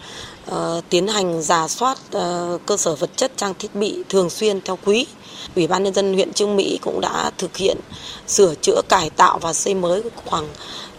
uh, 0.52 0.84
tiến 0.90 1.08
hành 1.08 1.42
giả 1.42 1.68
soát 1.68 1.98
uh, 2.18 2.66
cơ 2.66 2.78
sở 2.78 2.96
vật 2.96 3.10
chất 3.16 3.32
trang 3.38 3.54
thiết 3.60 3.76
bị 3.76 4.04
thường 4.10 4.30
xuyên 4.30 4.62
theo 4.62 4.78
quý. 4.86 5.06
Ủy 5.56 5.68
ban 5.68 5.84
nhân 5.84 5.94
dân 5.94 6.14
huyện 6.14 6.34
Trương 6.34 6.56
Mỹ 6.56 6.80
cũng 6.82 7.02
đã 7.02 7.32
thực 7.38 7.58
hiện 7.58 7.78
sửa 8.28 8.56
chữa, 8.56 8.82
cải 8.90 9.10
tạo 9.10 9.40
và 9.40 9.54
xây 9.54 9.74
mới 9.74 10.02
khoảng 10.26 10.48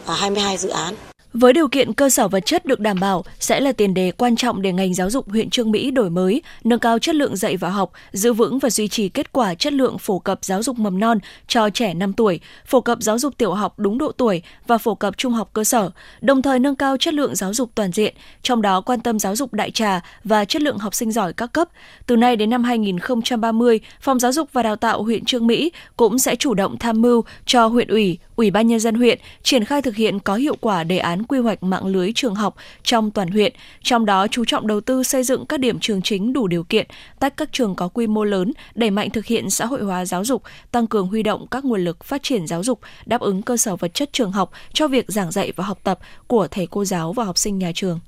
à, 0.07 0.15
22 0.15 0.57
dự 0.57 0.69
án. 0.69 0.95
Với 1.39 1.53
điều 1.53 1.69
kiện 1.69 1.93
cơ 1.93 2.11
sở 2.11 2.29
vật 2.29 2.47
chất 2.47 2.65
được 2.65 2.81
đảm 2.81 3.01
bảo 3.01 3.25
sẽ 3.41 3.61
là 3.61 3.73
tiền 3.73 3.95
đề 3.95 4.11
quan 4.11 4.37
trọng 4.37 4.63
để 4.63 4.73
ngành 4.73 4.95
giáo 4.95 5.11
dục 5.11 5.31
huyện 5.31 5.51
Trương 5.51 5.71
Mỹ 5.71 5.91
đổi 5.91 6.11
mới, 6.11 6.43
nâng 6.65 6.79
cao 6.79 6.99
chất 6.99 7.15
lượng 7.15 7.37
dạy 7.37 7.57
và 7.57 7.71
học, 7.71 7.93
giữ 8.13 8.33
vững 8.33 8.59
và 8.59 8.71
duy 8.71 8.89
trì 8.89 9.09
kết 9.09 9.33
quả 9.33 9.55
chất 9.55 9.73
lượng 9.73 9.99
phổ 9.99 10.19
cập 10.19 10.45
giáo 10.45 10.63
dục 10.63 10.79
mầm 10.79 11.01
non 11.01 11.19
cho 11.47 11.71
trẻ 11.71 11.95
5 11.95 12.13
tuổi, 12.13 12.41
phổ 12.67 12.81
cập 12.81 13.03
giáo 13.03 13.19
dục 13.19 13.39
tiểu 13.39 13.55
học 13.55 13.79
đúng 13.79 13.99
độ 13.99 14.13
tuổi 14.13 14.43
và 14.67 14.79
phổ 14.79 14.95
cập 14.95 15.17
trung 15.17 15.33
học 15.33 15.51
cơ 15.53 15.65
sở, 15.65 15.91
đồng 16.21 16.43
thời 16.43 16.59
nâng 16.59 16.77
cao 16.77 16.97
chất 16.97 17.15
lượng 17.15 17.35
giáo 17.35 17.55
dục 17.55 17.71
toàn 17.75 17.93
diện, 17.93 18.15
trong 18.43 18.63
đó 18.63 18.81
quan 18.81 19.01
tâm 19.01 19.19
giáo 19.19 19.37
dục 19.37 19.53
đại 19.53 19.71
trà 19.71 20.01
và 20.25 20.45
chất 20.45 20.63
lượng 20.63 20.79
học 20.79 20.95
sinh 20.95 21.13
giỏi 21.13 21.33
các 21.33 21.53
cấp. 21.53 21.69
Từ 22.07 22.17
nay 22.17 22.37
đến 22.37 22.51
năm 22.51 22.65
2030, 22.65 23.81
Phòng 24.01 24.19
Giáo 24.19 24.33
dục 24.33 24.49
và 24.53 24.63
Đào 24.63 24.77
tạo 24.77 25.03
huyện 25.03 25.25
Trương 25.25 25.47
Mỹ 25.47 25.73
cũng 25.97 26.19
sẽ 26.19 26.37
chủ 26.37 26.55
động 26.55 26.77
tham 26.79 27.03
mưu 27.03 27.25
cho 27.47 27.67
huyện 27.67 27.89
ủy, 27.89 28.19
Ủy 28.37 28.51
ban 28.51 28.67
Nhân 28.67 28.81
dân 28.81 28.95
huyện 28.95 29.19
triển 29.43 29.65
khai 29.65 29.83
thực 29.83 29.97
hiện 29.97 30.21
có 30.21 30.35
hiệu 30.35 30.57
quả 30.61 30.85
đề 30.85 30.99
án 30.99 31.23
quy 31.23 31.39
hoạch 31.39 31.63
mạng 31.63 31.87
lưới 31.87 32.13
trường 32.15 32.35
học 32.35 32.57
trong 32.83 33.11
toàn 33.11 33.29
huyện, 33.29 33.53
trong 33.83 34.07
đó 34.07 34.27
chú 34.27 34.45
trọng 34.45 34.67
đầu 34.67 34.81
tư 34.81 35.03
xây 35.03 35.23
dựng 35.23 35.47
các 35.47 35.61
điểm 35.61 35.79
trường 35.81 36.03
chính 36.03 36.33
đủ 36.33 36.47
điều 36.47 36.65
kiện, 36.65 36.87
tách 37.21 37.37
các 37.37 37.49
trường 37.53 37.75
có 37.75 37.89
quy 37.89 38.07
mô 38.07 38.25
lớn, 38.25 38.53
đẩy 38.75 38.91
mạnh 38.91 39.11
thực 39.11 39.27
hiện 39.27 39.51
xã 39.51 39.67
hội 39.67 39.83
hóa 39.83 40.05
giáo 40.05 40.25
dục, 40.25 40.43
tăng 40.71 40.87
cường 40.87 41.07
huy 41.07 41.23
động 41.23 41.47
các 41.51 41.65
nguồn 41.65 41.85
lực 41.85 42.05
phát 42.05 42.23
triển 42.23 42.47
giáo 42.47 42.63
dục, 42.63 42.81
đáp 43.07 43.21
ứng 43.21 43.43
cơ 43.43 43.57
sở 43.57 43.77
vật 43.77 43.95
chất 43.95 44.13
trường 44.13 44.33
học 44.33 44.51
cho 44.73 44.89
việc 44.89 45.05
giảng 45.09 45.31
dạy 45.31 45.53
và 45.57 45.65
học 45.65 45.79
tập 45.83 45.99
của 46.27 46.49
thầy 46.49 46.67
cô 46.67 46.85
giáo 46.85 47.13
và 47.13 47.25
học 47.25 47.39
sinh 47.39 47.59
nhà 47.59 47.73
trường. 47.75 48.01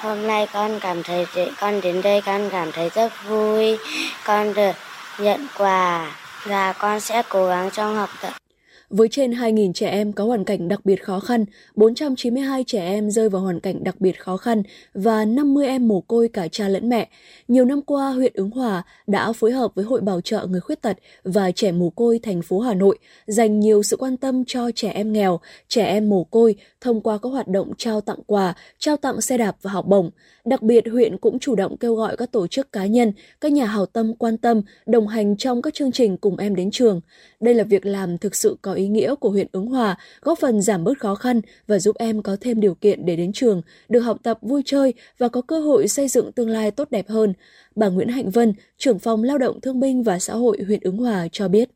Hôm 0.00 0.26
nay 0.26 0.46
con 0.52 0.80
cảm 0.80 1.02
thấy 1.02 1.26
con 1.60 1.80
đến 1.80 2.02
đây 2.02 2.20
con 2.20 2.50
cảm 2.50 2.72
thấy 2.72 2.90
rất 2.94 3.12
vui. 3.28 3.78
Con 4.24 4.54
được 4.54 4.72
nhận 5.18 5.46
quà 5.58 6.06
và 6.44 6.72
con 6.72 7.00
sẽ 7.00 7.22
cố 7.28 7.46
gắng 7.46 7.70
trong 7.70 7.96
học 7.96 8.10
tập. 8.20 8.45
Với 8.90 9.08
trên 9.08 9.30
2.000 9.30 9.72
trẻ 9.72 9.88
em 9.88 10.12
có 10.12 10.24
hoàn 10.24 10.44
cảnh 10.44 10.68
đặc 10.68 10.80
biệt 10.84 11.04
khó 11.04 11.20
khăn, 11.20 11.44
492 11.74 12.64
trẻ 12.64 12.86
em 12.86 13.10
rơi 13.10 13.28
vào 13.28 13.42
hoàn 13.42 13.60
cảnh 13.60 13.84
đặc 13.84 14.00
biệt 14.00 14.20
khó 14.20 14.36
khăn 14.36 14.62
và 14.94 15.24
50 15.24 15.66
em 15.66 15.88
mồ 15.88 16.00
côi 16.00 16.28
cả 16.28 16.48
cha 16.48 16.68
lẫn 16.68 16.88
mẹ. 16.88 17.08
Nhiều 17.48 17.64
năm 17.64 17.82
qua, 17.82 18.10
huyện 18.10 18.32
Ứng 18.34 18.50
Hòa 18.50 18.82
đã 19.06 19.32
phối 19.32 19.52
hợp 19.52 19.74
với 19.74 19.84
Hội 19.84 20.00
Bảo 20.00 20.20
trợ 20.20 20.46
Người 20.46 20.60
Khuyết 20.60 20.82
Tật 20.82 20.96
và 21.24 21.50
Trẻ 21.50 21.72
Mồ 21.72 21.90
Côi 21.90 22.20
thành 22.22 22.42
phố 22.42 22.60
Hà 22.60 22.74
Nội 22.74 22.98
dành 23.26 23.60
nhiều 23.60 23.82
sự 23.82 23.96
quan 23.96 24.16
tâm 24.16 24.44
cho 24.46 24.70
trẻ 24.74 24.90
em 24.90 25.12
nghèo, 25.12 25.40
trẻ 25.68 25.84
em 25.84 26.08
mồ 26.08 26.24
côi 26.24 26.56
thông 26.80 27.00
qua 27.00 27.18
các 27.22 27.28
hoạt 27.28 27.48
động 27.48 27.72
trao 27.78 28.00
tặng 28.00 28.18
quà, 28.26 28.54
trao 28.78 28.96
tặng 28.96 29.20
xe 29.20 29.38
đạp 29.38 29.56
và 29.62 29.70
học 29.70 29.86
bổng. 29.86 30.10
Đặc 30.44 30.62
biệt, 30.62 30.88
huyện 30.88 31.18
cũng 31.18 31.38
chủ 31.38 31.54
động 31.54 31.76
kêu 31.76 31.94
gọi 31.94 32.16
các 32.16 32.32
tổ 32.32 32.46
chức 32.46 32.72
cá 32.72 32.86
nhân, 32.86 33.12
các 33.40 33.52
nhà 33.52 33.66
hảo 33.66 33.86
tâm 33.86 34.14
quan 34.14 34.36
tâm, 34.36 34.62
đồng 34.86 35.08
hành 35.08 35.36
trong 35.36 35.62
các 35.62 35.74
chương 35.74 35.92
trình 35.92 36.16
cùng 36.16 36.36
em 36.36 36.54
đến 36.54 36.70
trường. 36.70 37.00
Đây 37.40 37.54
là 37.54 37.64
việc 37.64 37.86
làm 37.86 38.18
thực 38.18 38.34
sự 38.34 38.56
có 38.62 38.75
ý 38.76 38.88
nghĩa 38.88 39.14
của 39.14 39.30
huyện 39.30 39.46
Ứng 39.52 39.66
Hòa, 39.66 39.96
góp 40.22 40.38
phần 40.38 40.62
giảm 40.62 40.84
bớt 40.84 40.98
khó 40.98 41.14
khăn 41.14 41.40
và 41.66 41.78
giúp 41.78 41.96
em 41.98 42.22
có 42.22 42.36
thêm 42.40 42.60
điều 42.60 42.74
kiện 42.74 43.06
để 43.06 43.16
đến 43.16 43.32
trường, 43.32 43.62
được 43.88 44.00
học 44.00 44.16
tập 44.22 44.38
vui 44.42 44.62
chơi 44.64 44.94
và 45.18 45.28
có 45.28 45.42
cơ 45.42 45.60
hội 45.60 45.88
xây 45.88 46.08
dựng 46.08 46.32
tương 46.32 46.50
lai 46.50 46.70
tốt 46.70 46.90
đẹp 46.90 47.08
hơn. 47.08 47.34
Bà 47.74 47.88
Nguyễn 47.88 48.08
Hạnh 48.08 48.30
Vân, 48.30 48.52
trưởng 48.78 48.98
phòng 48.98 49.22
Lao 49.22 49.38
động 49.38 49.60
Thương 49.60 49.80
binh 49.80 50.02
và 50.02 50.18
Xã 50.18 50.34
hội 50.34 50.58
huyện 50.66 50.80
Ứng 50.82 50.96
Hòa 50.96 51.28
cho 51.32 51.48
biết. 51.48 51.70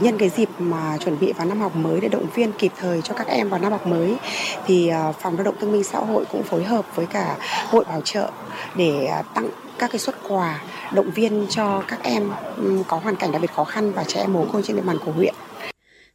Nhân 0.00 0.18
cái 0.18 0.28
dịp 0.28 0.48
mà 0.58 0.98
chuẩn 1.04 1.18
bị 1.20 1.32
vào 1.32 1.46
năm 1.46 1.60
học 1.60 1.76
mới 1.76 2.00
để 2.00 2.08
động 2.08 2.26
viên 2.34 2.52
kịp 2.58 2.72
thời 2.78 3.02
cho 3.02 3.14
các 3.14 3.26
em 3.26 3.48
vào 3.48 3.60
năm 3.60 3.72
học 3.72 3.86
mới 3.86 4.16
thì 4.66 4.88
à, 4.88 5.12
Phòng 5.12 5.34
Lao 5.34 5.44
động 5.44 5.54
Thương 5.60 5.72
binh 5.72 5.84
Xã 5.84 5.98
hội 5.98 6.24
cũng 6.32 6.42
phối 6.42 6.64
hợp 6.64 6.96
với 6.96 7.06
cả 7.06 7.38
Hội 7.70 7.84
Bảo 7.84 8.00
trợ 8.04 8.30
để 8.76 9.06
à, 9.06 9.22
tặng 9.34 9.48
các 9.78 9.90
cái 9.90 9.98
xuất 9.98 10.14
quà 10.28 10.62
động 10.94 11.10
viên 11.10 11.46
cho 11.50 11.82
các 11.88 12.02
em 12.02 12.30
có 12.88 12.96
hoàn 12.96 13.16
cảnh 13.16 13.32
đặc 13.32 13.42
biệt 13.42 13.50
khó 13.50 13.64
khăn 13.64 13.92
và 13.92 14.04
trẻ 14.04 14.20
em 14.20 14.32
mồ 14.32 14.44
côi 14.52 14.62
trên 14.62 14.76
địa 14.76 14.82
bàn 14.82 14.98
của 15.04 15.12
huyện. 15.12 15.34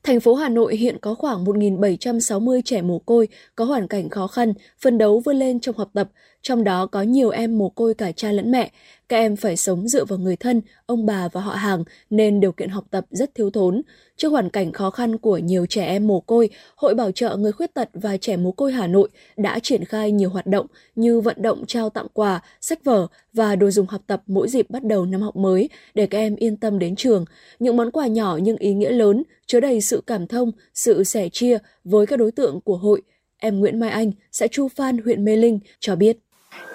Thành 0.04 0.20
phố 0.20 0.36
Hà 0.36 0.50
Nội 0.50 0.76
hiện 0.76 0.98
có 1.02 1.16
khoảng 1.16 1.46
1.760 1.46 2.62
trẻ 2.66 2.82
mồ 2.82 3.00
côi 3.00 3.28
có 3.56 3.66
hoàn 3.66 3.88
cảnh 3.88 4.10
khó 4.10 4.28
khăn, 4.28 4.54
phân 4.80 4.98
đấu 4.98 5.22
vươn 5.26 5.36
lên 5.36 5.60
trong 5.60 5.78
học 5.78 5.90
tập, 5.94 6.10
trong 6.42 6.64
đó 6.64 6.86
có 6.86 7.02
nhiều 7.02 7.30
em 7.30 7.58
mồ 7.58 7.70
côi 7.70 7.94
cả 7.94 8.12
cha 8.12 8.32
lẫn 8.32 8.52
mẹ. 8.52 8.72
Các 9.10 9.18
em 9.18 9.36
phải 9.36 9.58
sống 9.58 9.88
dựa 9.88 10.06
vào 10.06 10.20
người 10.20 10.36
thân, 10.36 10.62
ông 10.86 11.06
bà 11.06 11.28
và 11.28 11.42
họ 11.42 11.54
hàng 11.54 11.84
nên 12.10 12.40
điều 12.40 12.52
kiện 12.52 12.70
học 12.70 12.86
tập 12.92 13.06
rất 13.10 13.36
thiếu 13.36 13.50
thốn. 13.50 13.82
Trước 14.18 14.30
hoàn 14.30 14.50
cảnh 14.50 14.72
khó 14.72 14.90
khăn 14.90 15.18
của 15.18 15.38
nhiều 15.38 15.66
trẻ 15.66 15.86
em 15.86 16.08
mồ 16.08 16.20
côi, 16.20 16.50
Hội 16.76 16.94
Bảo 16.96 17.12
trợ 17.12 17.36
Người 17.36 17.52
Khuyết 17.52 17.74
tật 17.74 17.90
và 17.94 18.18
Trẻ 18.18 18.38
Mồ 18.38 18.52
côi 18.52 18.72
Hà 18.72 18.88
Nội 18.88 19.10
đã 19.38 19.60
triển 19.60 19.86
khai 19.86 20.12
nhiều 20.12 20.30
hoạt 20.30 20.48
động 20.48 20.66
như 20.96 21.20
vận 21.20 21.42
động 21.42 21.66
trao 21.66 21.90
tặng 21.90 22.08
quà, 22.14 22.42
sách 22.62 22.84
vở 22.84 23.08
và 23.34 23.56
đồ 23.56 23.72
dùng 23.72 23.88
học 23.88 24.02
tập 24.08 24.24
mỗi 24.28 24.48
dịp 24.48 24.70
bắt 24.70 24.84
đầu 24.84 25.06
năm 25.06 25.22
học 25.22 25.36
mới 25.36 25.70
để 25.94 26.08
các 26.08 26.18
em 26.18 26.36
yên 26.36 26.58
tâm 26.58 26.80
đến 26.80 26.96
trường. 26.96 27.26
Những 27.60 27.78
món 27.78 27.92
quà 27.92 28.08
nhỏ 28.08 28.40
nhưng 28.42 28.58
ý 28.58 28.74
nghĩa 28.74 28.92
lớn, 28.92 29.24
chứa 29.46 29.60
đầy 29.60 29.82
sự 29.82 30.04
cảm 30.08 30.28
thông, 30.28 30.52
sự 30.74 31.04
sẻ 31.04 31.30
chia 31.30 31.58
với 31.84 32.06
các 32.06 32.20
đối 32.20 32.32
tượng 32.32 32.62
của 32.62 32.78
hội. 32.78 33.02
Em 33.38 33.60
Nguyễn 33.60 33.80
Mai 33.80 33.90
Anh, 33.90 34.12
xã 34.32 34.48
Chu 34.48 34.68
Phan, 34.68 34.98
huyện 34.98 35.26
Mê 35.26 35.36
Linh 35.36 35.60
cho 35.80 35.96
biết. 35.96 36.18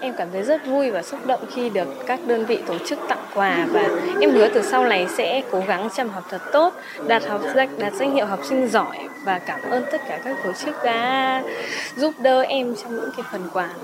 Em 0.00 0.14
cảm 0.18 0.28
thấy 0.32 0.42
rất 0.42 0.66
vui 0.66 0.90
và 0.90 1.02
xúc 1.02 1.26
động 1.26 1.40
khi 1.54 1.70
được 1.70 1.88
các 2.06 2.20
đơn 2.26 2.46
vị 2.46 2.58
tổ 2.66 2.78
chức 2.86 2.98
tặng 3.08 3.26
quà 3.34 3.68
và 3.70 3.88
em 4.20 4.30
hứa 4.30 4.48
từ 4.54 4.62
sau 4.62 4.86
này 4.86 5.06
sẽ 5.16 5.42
cố 5.50 5.62
gắng 5.68 5.88
chăm 5.96 6.08
học 6.08 6.24
thật 6.30 6.42
tốt, 6.52 6.74
đạt 7.08 7.24
học 7.26 7.42
danh 7.54 7.78
đạt 7.78 7.92
danh 7.94 8.14
hiệu 8.14 8.26
học 8.26 8.40
sinh 8.48 8.68
giỏi 8.68 8.98
và 9.24 9.38
cảm 9.38 9.60
ơn 9.62 9.84
tất 9.92 10.00
cả 10.08 10.20
các 10.24 10.36
tổ 10.44 10.52
chức 10.64 10.74
đã 10.84 11.42
giúp 11.96 12.14
đỡ 12.22 12.40
em 12.40 12.74
trong 12.82 12.96
những 12.96 13.10
cái 13.16 13.26
phần 13.32 13.42
quà. 13.52 13.74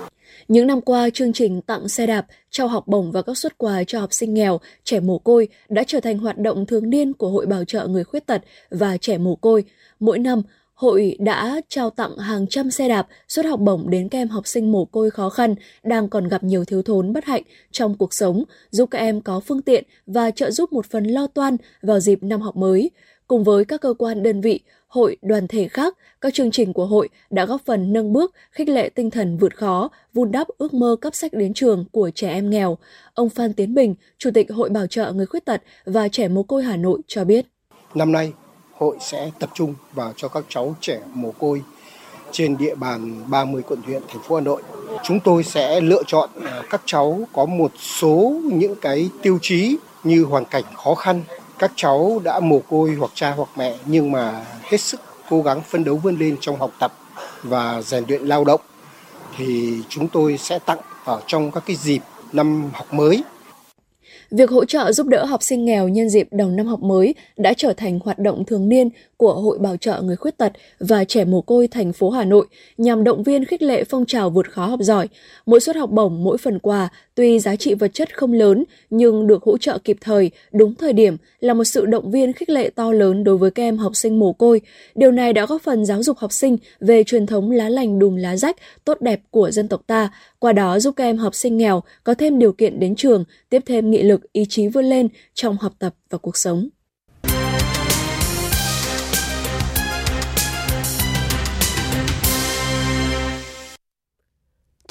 Những 0.47 0.67
năm 0.67 0.81
qua, 0.81 1.09
chương 1.13 1.33
trình 1.33 1.61
tặng 1.61 1.87
xe 1.87 2.07
đạp, 2.07 2.25
trao 2.49 2.67
học 2.67 2.87
bổng 2.87 3.11
và 3.11 3.21
các 3.21 3.37
suất 3.37 3.57
quà 3.57 3.83
cho 3.87 3.99
học 3.99 4.13
sinh 4.13 4.33
nghèo, 4.33 4.59
trẻ 4.83 4.99
mồ 4.99 5.19
côi 5.19 5.47
đã 5.69 5.83
trở 5.87 5.99
thành 5.99 6.17
hoạt 6.17 6.37
động 6.37 6.65
thường 6.65 6.89
niên 6.89 7.13
của 7.13 7.29
Hội 7.29 7.45
Bảo 7.45 7.65
trợ 7.65 7.87
Người 7.87 8.03
Khuyết 8.03 8.25
tật 8.25 8.41
và 8.69 8.97
trẻ 8.97 9.17
mồ 9.17 9.35
côi. 9.35 9.63
Mỗi 9.99 10.19
năm, 10.19 10.41
hội 10.83 11.15
đã 11.19 11.61
trao 11.67 11.89
tặng 11.89 12.17
hàng 12.17 12.47
trăm 12.47 12.71
xe 12.71 12.89
đạp, 12.89 13.07
suất 13.27 13.45
học 13.45 13.59
bổng 13.59 13.89
đến 13.89 14.09
các 14.09 14.17
em 14.17 14.27
học 14.27 14.47
sinh 14.47 14.71
mồ 14.71 14.85
côi 14.85 15.11
khó 15.11 15.29
khăn 15.29 15.55
đang 15.83 16.09
còn 16.09 16.27
gặp 16.27 16.43
nhiều 16.43 16.65
thiếu 16.65 16.81
thốn 16.81 17.13
bất 17.13 17.25
hạnh 17.25 17.43
trong 17.71 17.97
cuộc 17.97 18.13
sống, 18.13 18.43
giúp 18.69 18.89
các 18.91 18.99
em 18.99 19.21
có 19.21 19.39
phương 19.39 19.61
tiện 19.61 19.83
và 20.07 20.31
trợ 20.31 20.51
giúp 20.51 20.73
một 20.73 20.85
phần 20.85 21.05
lo 21.05 21.27
toan 21.27 21.57
vào 21.81 21.99
dịp 21.99 22.23
năm 22.23 22.41
học 22.41 22.55
mới. 22.55 22.91
Cùng 23.27 23.43
với 23.43 23.65
các 23.65 23.81
cơ 23.81 23.93
quan 23.97 24.23
đơn 24.23 24.41
vị, 24.41 24.59
hội, 24.87 25.17
đoàn 25.21 25.47
thể 25.47 25.67
khác, 25.67 25.97
các 26.21 26.33
chương 26.33 26.51
trình 26.51 26.73
của 26.73 26.85
hội 26.85 27.09
đã 27.29 27.45
góp 27.45 27.61
phần 27.65 27.93
nâng 27.93 28.13
bước, 28.13 28.33
khích 28.51 28.69
lệ 28.69 28.89
tinh 28.89 29.09
thần 29.09 29.37
vượt 29.37 29.55
khó, 29.57 29.89
vun 30.13 30.31
đắp 30.31 30.47
ước 30.57 30.73
mơ 30.73 30.95
cấp 31.01 31.15
sách 31.15 31.33
đến 31.33 31.53
trường 31.53 31.85
của 31.91 32.11
trẻ 32.15 32.29
em 32.29 32.49
nghèo. 32.49 32.77
Ông 33.13 33.29
Phan 33.29 33.53
Tiến 33.53 33.73
Bình, 33.73 33.95
Chủ 34.17 34.29
tịch 34.33 34.51
Hội 34.51 34.69
Bảo 34.69 34.87
trợ 34.87 35.11
Người 35.11 35.25
Khuyết 35.25 35.45
tật 35.45 35.61
và 35.85 36.07
Trẻ 36.07 36.27
Mồ 36.27 36.43
Côi 36.43 36.63
Hà 36.63 36.77
Nội 36.77 36.99
cho 37.07 37.25
biết. 37.25 37.45
Năm 37.95 38.11
nay, 38.11 38.33
hội 38.83 38.97
sẽ 38.99 39.31
tập 39.39 39.49
trung 39.53 39.73
vào 39.93 40.13
cho 40.15 40.27
các 40.27 40.43
cháu 40.49 40.75
trẻ 40.81 40.99
mồ 41.13 41.31
côi 41.31 41.61
trên 42.31 42.57
địa 42.57 42.75
bàn 42.75 43.23
30 43.27 43.61
quận 43.67 43.79
huyện 43.85 44.01
thành 44.07 44.21
phố 44.21 44.35
Hà 44.35 44.41
Nội. 44.41 44.61
Chúng 45.03 45.19
tôi 45.19 45.43
sẽ 45.43 45.81
lựa 45.81 46.03
chọn 46.07 46.29
à, 46.45 46.61
các 46.69 46.81
cháu 46.85 47.19
có 47.33 47.45
một 47.45 47.71
số 47.77 48.35
những 48.43 48.75
cái 48.75 49.09
tiêu 49.21 49.39
chí 49.41 49.77
như 50.03 50.23
hoàn 50.23 50.45
cảnh 50.45 50.63
khó 50.75 50.95
khăn, 50.95 51.23
các 51.59 51.71
cháu 51.75 52.21
đã 52.23 52.39
mồ 52.39 52.59
côi 52.69 52.95
hoặc 52.99 53.11
cha 53.13 53.31
hoặc 53.31 53.49
mẹ 53.57 53.75
nhưng 53.85 54.11
mà 54.11 54.45
hết 54.63 54.81
sức 54.81 55.01
cố 55.29 55.41
gắng 55.41 55.61
phấn 55.61 55.83
đấu 55.83 55.95
vươn 55.95 56.17
lên 56.17 56.37
trong 56.41 56.59
học 56.59 56.71
tập 56.79 56.93
và 57.43 57.81
rèn 57.81 58.03
luyện 58.07 58.21
lao 58.21 58.43
động. 58.43 58.61
Thì 59.37 59.77
chúng 59.89 60.07
tôi 60.07 60.37
sẽ 60.37 60.59
tặng 60.59 60.79
ở 61.05 61.21
trong 61.27 61.51
các 61.51 61.63
cái 61.65 61.75
dịp 61.75 62.01
năm 62.33 62.69
học 62.73 62.93
mới. 62.93 63.23
Việc 64.37 64.49
hỗ 64.49 64.65
trợ 64.65 64.91
giúp 64.91 65.07
đỡ 65.07 65.25
học 65.25 65.43
sinh 65.43 65.65
nghèo 65.65 65.87
nhân 65.87 66.09
dịp 66.09 66.27
đầu 66.31 66.51
năm 66.51 66.65
học 66.65 66.81
mới 66.81 67.15
đã 67.37 67.53
trở 67.57 67.73
thành 67.73 67.99
hoạt 68.03 68.19
động 68.19 68.45
thường 68.45 68.69
niên 68.69 68.89
của 69.23 69.33
Hội 69.33 69.57
Bảo 69.57 69.77
trợ 69.77 70.01
Người 70.01 70.15
Khuyết 70.15 70.37
tật 70.37 70.51
và 70.79 71.03
Trẻ 71.03 71.25
Mồ 71.25 71.41
Côi 71.41 71.67
thành 71.67 71.93
phố 71.93 72.09
Hà 72.09 72.23
Nội 72.23 72.45
nhằm 72.77 73.03
động 73.03 73.23
viên 73.23 73.45
khích 73.45 73.61
lệ 73.61 73.83
phong 73.83 74.05
trào 74.05 74.29
vượt 74.29 74.51
khó 74.51 74.65
học 74.65 74.79
giỏi. 74.81 75.07
Mỗi 75.45 75.59
suất 75.59 75.75
học 75.75 75.89
bổng, 75.89 76.23
mỗi 76.23 76.37
phần 76.37 76.59
quà, 76.59 76.89
tuy 77.15 77.39
giá 77.39 77.55
trị 77.55 77.73
vật 77.73 77.93
chất 77.93 78.17
không 78.17 78.33
lớn 78.33 78.63
nhưng 78.89 79.27
được 79.27 79.43
hỗ 79.43 79.57
trợ 79.57 79.77
kịp 79.77 79.97
thời, 80.01 80.31
đúng 80.51 80.75
thời 80.75 80.93
điểm 80.93 81.17
là 81.39 81.53
một 81.53 81.63
sự 81.63 81.85
động 81.85 82.11
viên 82.11 82.33
khích 82.33 82.49
lệ 82.49 82.69
to 82.69 82.91
lớn 82.91 83.23
đối 83.23 83.37
với 83.37 83.51
các 83.51 83.63
em 83.63 83.77
học 83.77 83.95
sinh 83.95 84.19
mồ 84.19 84.33
côi. 84.33 84.61
Điều 84.95 85.11
này 85.11 85.33
đã 85.33 85.45
góp 85.45 85.61
phần 85.61 85.85
giáo 85.85 86.03
dục 86.03 86.17
học 86.17 86.33
sinh 86.33 86.57
về 86.79 87.03
truyền 87.03 87.25
thống 87.25 87.51
lá 87.51 87.69
lành 87.69 87.99
đùm 87.99 88.15
lá 88.15 88.37
rách 88.37 88.55
tốt 88.85 89.01
đẹp 89.01 89.21
của 89.31 89.51
dân 89.51 89.67
tộc 89.67 89.81
ta, 89.87 90.13
qua 90.39 90.53
đó 90.53 90.79
giúp 90.79 90.93
các 90.95 91.03
em 91.03 91.17
học 91.17 91.35
sinh 91.35 91.57
nghèo 91.57 91.83
có 92.03 92.13
thêm 92.13 92.39
điều 92.39 92.51
kiện 92.51 92.79
đến 92.79 92.95
trường, 92.95 93.23
tiếp 93.49 93.61
thêm 93.65 93.91
nghị 93.91 94.03
lực, 94.03 94.33
ý 94.33 94.45
chí 94.49 94.67
vươn 94.67 94.85
lên 94.85 95.07
trong 95.33 95.57
học 95.57 95.73
tập 95.79 95.95
và 96.09 96.17
cuộc 96.17 96.37
sống. 96.37 96.69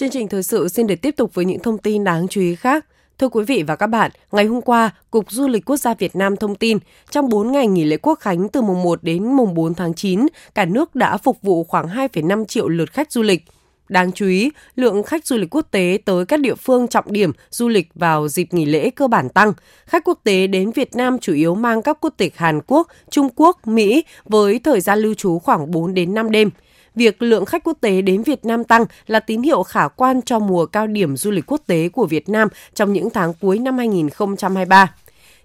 Chương 0.03 0.11
trình 0.11 0.29
thời 0.29 0.43
sự 0.43 0.69
xin 0.69 0.87
được 0.87 0.95
tiếp 1.03 1.17
tục 1.17 1.35
với 1.35 1.45
những 1.45 1.59
thông 1.59 1.79
tin 1.79 2.05
đáng 2.05 2.29
chú 2.29 2.41
ý 2.41 2.55
khác. 2.55 2.87
Thưa 3.19 3.29
quý 3.29 3.45
vị 3.45 3.63
và 3.63 3.77
các 3.77 3.87
bạn, 3.87 4.11
ngày 4.33 4.45
hôm 4.45 4.63
qua, 4.63 4.91
Cục 5.11 5.33
Du 5.33 5.49
lịch 5.49 5.65
Quốc 5.65 5.77
gia 5.77 5.95
Việt 5.95 6.17
Nam 6.17 6.37
thông 6.37 6.55
tin, 6.55 6.79
trong 7.11 7.29
4 7.29 7.53
ngày 7.53 7.67
nghỉ 7.67 7.85
lễ 7.85 7.97
Quốc 7.97 8.21
khánh 8.21 8.49
từ 8.49 8.63
mùng 8.63 8.83
1 8.83 9.03
đến 9.03 9.33
mùng 9.33 9.55
4 9.55 9.75
tháng 9.75 9.95
9, 9.95 10.27
cả 10.55 10.65
nước 10.65 10.95
đã 10.95 11.17
phục 11.17 11.43
vụ 11.43 11.65
khoảng 11.65 11.87
2,5 11.87 12.45
triệu 12.45 12.69
lượt 12.69 12.93
khách 12.93 13.13
du 13.13 13.23
lịch. 13.23 13.45
Đáng 13.89 14.13
chú 14.13 14.27
ý, 14.27 14.51
lượng 14.77 15.03
khách 15.03 15.27
du 15.27 15.37
lịch 15.37 15.55
quốc 15.55 15.67
tế 15.71 15.99
tới 16.05 16.25
các 16.27 16.41
địa 16.41 16.55
phương 16.55 16.89
trọng 16.89 17.13
điểm 17.13 17.33
du 17.51 17.69
lịch 17.69 17.89
vào 17.95 18.29
dịp 18.29 18.55
nghỉ 18.55 18.65
lễ 18.65 18.91
cơ 18.91 19.09
bản 19.09 19.29
tăng. 19.29 19.53
Khách 19.87 20.05
quốc 20.05 20.21
tế 20.25 20.47
đến 20.47 20.71
Việt 20.71 20.97
Nam 20.97 21.19
chủ 21.19 21.35
yếu 21.35 21.55
mang 21.55 21.83
các 21.83 21.99
quốc 22.01 22.15
tịch 22.17 22.37
Hàn 22.37 22.61
Quốc, 22.67 22.89
Trung 23.11 23.29
Quốc, 23.37 23.67
Mỹ 23.67 24.05
với 24.25 24.59
thời 24.59 24.81
gian 24.81 24.99
lưu 24.99 25.15
trú 25.15 25.39
khoảng 25.39 25.71
4 25.71 25.95
đến 25.95 26.15
5 26.15 26.31
đêm 26.31 26.51
việc 26.95 27.23
lượng 27.23 27.45
khách 27.45 27.65
quốc 27.65 27.79
tế 27.81 28.03
đến 28.03 28.23
Việt 28.23 28.45
Nam 28.45 28.65
tăng 28.65 28.85
là 29.07 29.21
tín 29.21 29.43
hiệu 29.43 29.63
khả 29.63 29.89
quan 29.89 30.23
cho 30.23 30.39
mùa 30.39 30.67
cao 30.67 30.87
điểm 30.87 31.17
du 31.17 31.31
lịch 31.31 31.45
quốc 31.47 31.61
tế 31.67 31.89
của 31.89 32.07
Việt 32.07 32.29
Nam 32.29 32.49
trong 32.75 32.93
những 32.93 33.11
tháng 33.11 33.33
cuối 33.41 33.59
năm 33.59 33.79
2023. 33.79 34.95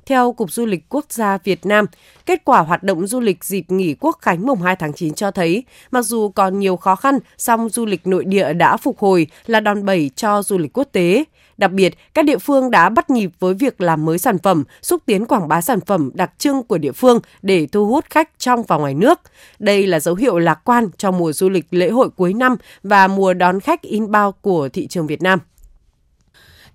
Theo 0.05 0.31
Cục 0.31 0.51
Du 0.51 0.65
lịch 0.65 0.89
Quốc 0.89 1.05
gia 1.09 1.37
Việt 1.37 1.65
Nam, 1.65 1.85
kết 2.25 2.41
quả 2.45 2.59
hoạt 2.59 2.83
động 2.83 3.07
du 3.07 3.19
lịch 3.19 3.43
dịp 3.43 3.71
nghỉ 3.71 3.95
Quốc 3.99 4.17
khánh 4.21 4.45
mùng 4.45 4.61
2 4.61 4.75
tháng 4.75 4.93
9 4.93 5.13
cho 5.13 5.31
thấy, 5.31 5.63
mặc 5.91 6.01
dù 6.01 6.29
còn 6.29 6.59
nhiều 6.59 6.77
khó 6.77 6.95
khăn, 6.95 7.19
song 7.37 7.69
du 7.69 7.85
lịch 7.85 8.07
nội 8.07 8.25
địa 8.25 8.53
đã 8.53 8.77
phục 8.77 8.99
hồi 8.99 9.27
là 9.45 9.59
đòn 9.59 9.85
bẩy 9.85 10.11
cho 10.15 10.43
du 10.43 10.57
lịch 10.57 10.77
quốc 10.77 10.87
tế. 10.91 11.23
Đặc 11.57 11.71
biệt, 11.71 11.97
các 12.13 12.25
địa 12.25 12.37
phương 12.37 12.71
đã 12.71 12.89
bắt 12.89 13.09
nhịp 13.09 13.31
với 13.39 13.53
việc 13.53 13.81
làm 13.81 14.05
mới 14.05 14.17
sản 14.17 14.37
phẩm, 14.37 14.63
xúc 14.81 15.03
tiến 15.05 15.25
quảng 15.25 15.47
bá 15.47 15.61
sản 15.61 15.79
phẩm 15.81 16.11
đặc 16.13 16.31
trưng 16.37 16.63
của 16.63 16.77
địa 16.77 16.91
phương 16.91 17.19
để 17.41 17.67
thu 17.71 17.87
hút 17.87 18.05
khách 18.09 18.29
trong 18.39 18.63
và 18.63 18.77
ngoài 18.77 18.93
nước. 18.93 19.19
Đây 19.59 19.87
là 19.87 19.99
dấu 19.99 20.15
hiệu 20.15 20.39
lạc 20.39 20.59
quan 20.63 20.89
cho 20.97 21.11
mùa 21.11 21.33
du 21.33 21.49
lịch 21.49 21.65
lễ 21.71 21.89
hội 21.89 22.09
cuối 22.09 22.33
năm 22.33 22.55
và 22.83 23.07
mùa 23.07 23.33
đón 23.33 23.59
khách 23.59 23.81
inbound 23.81 24.35
của 24.41 24.69
thị 24.69 24.87
trường 24.87 25.07
Việt 25.07 25.21
Nam. 25.21 25.39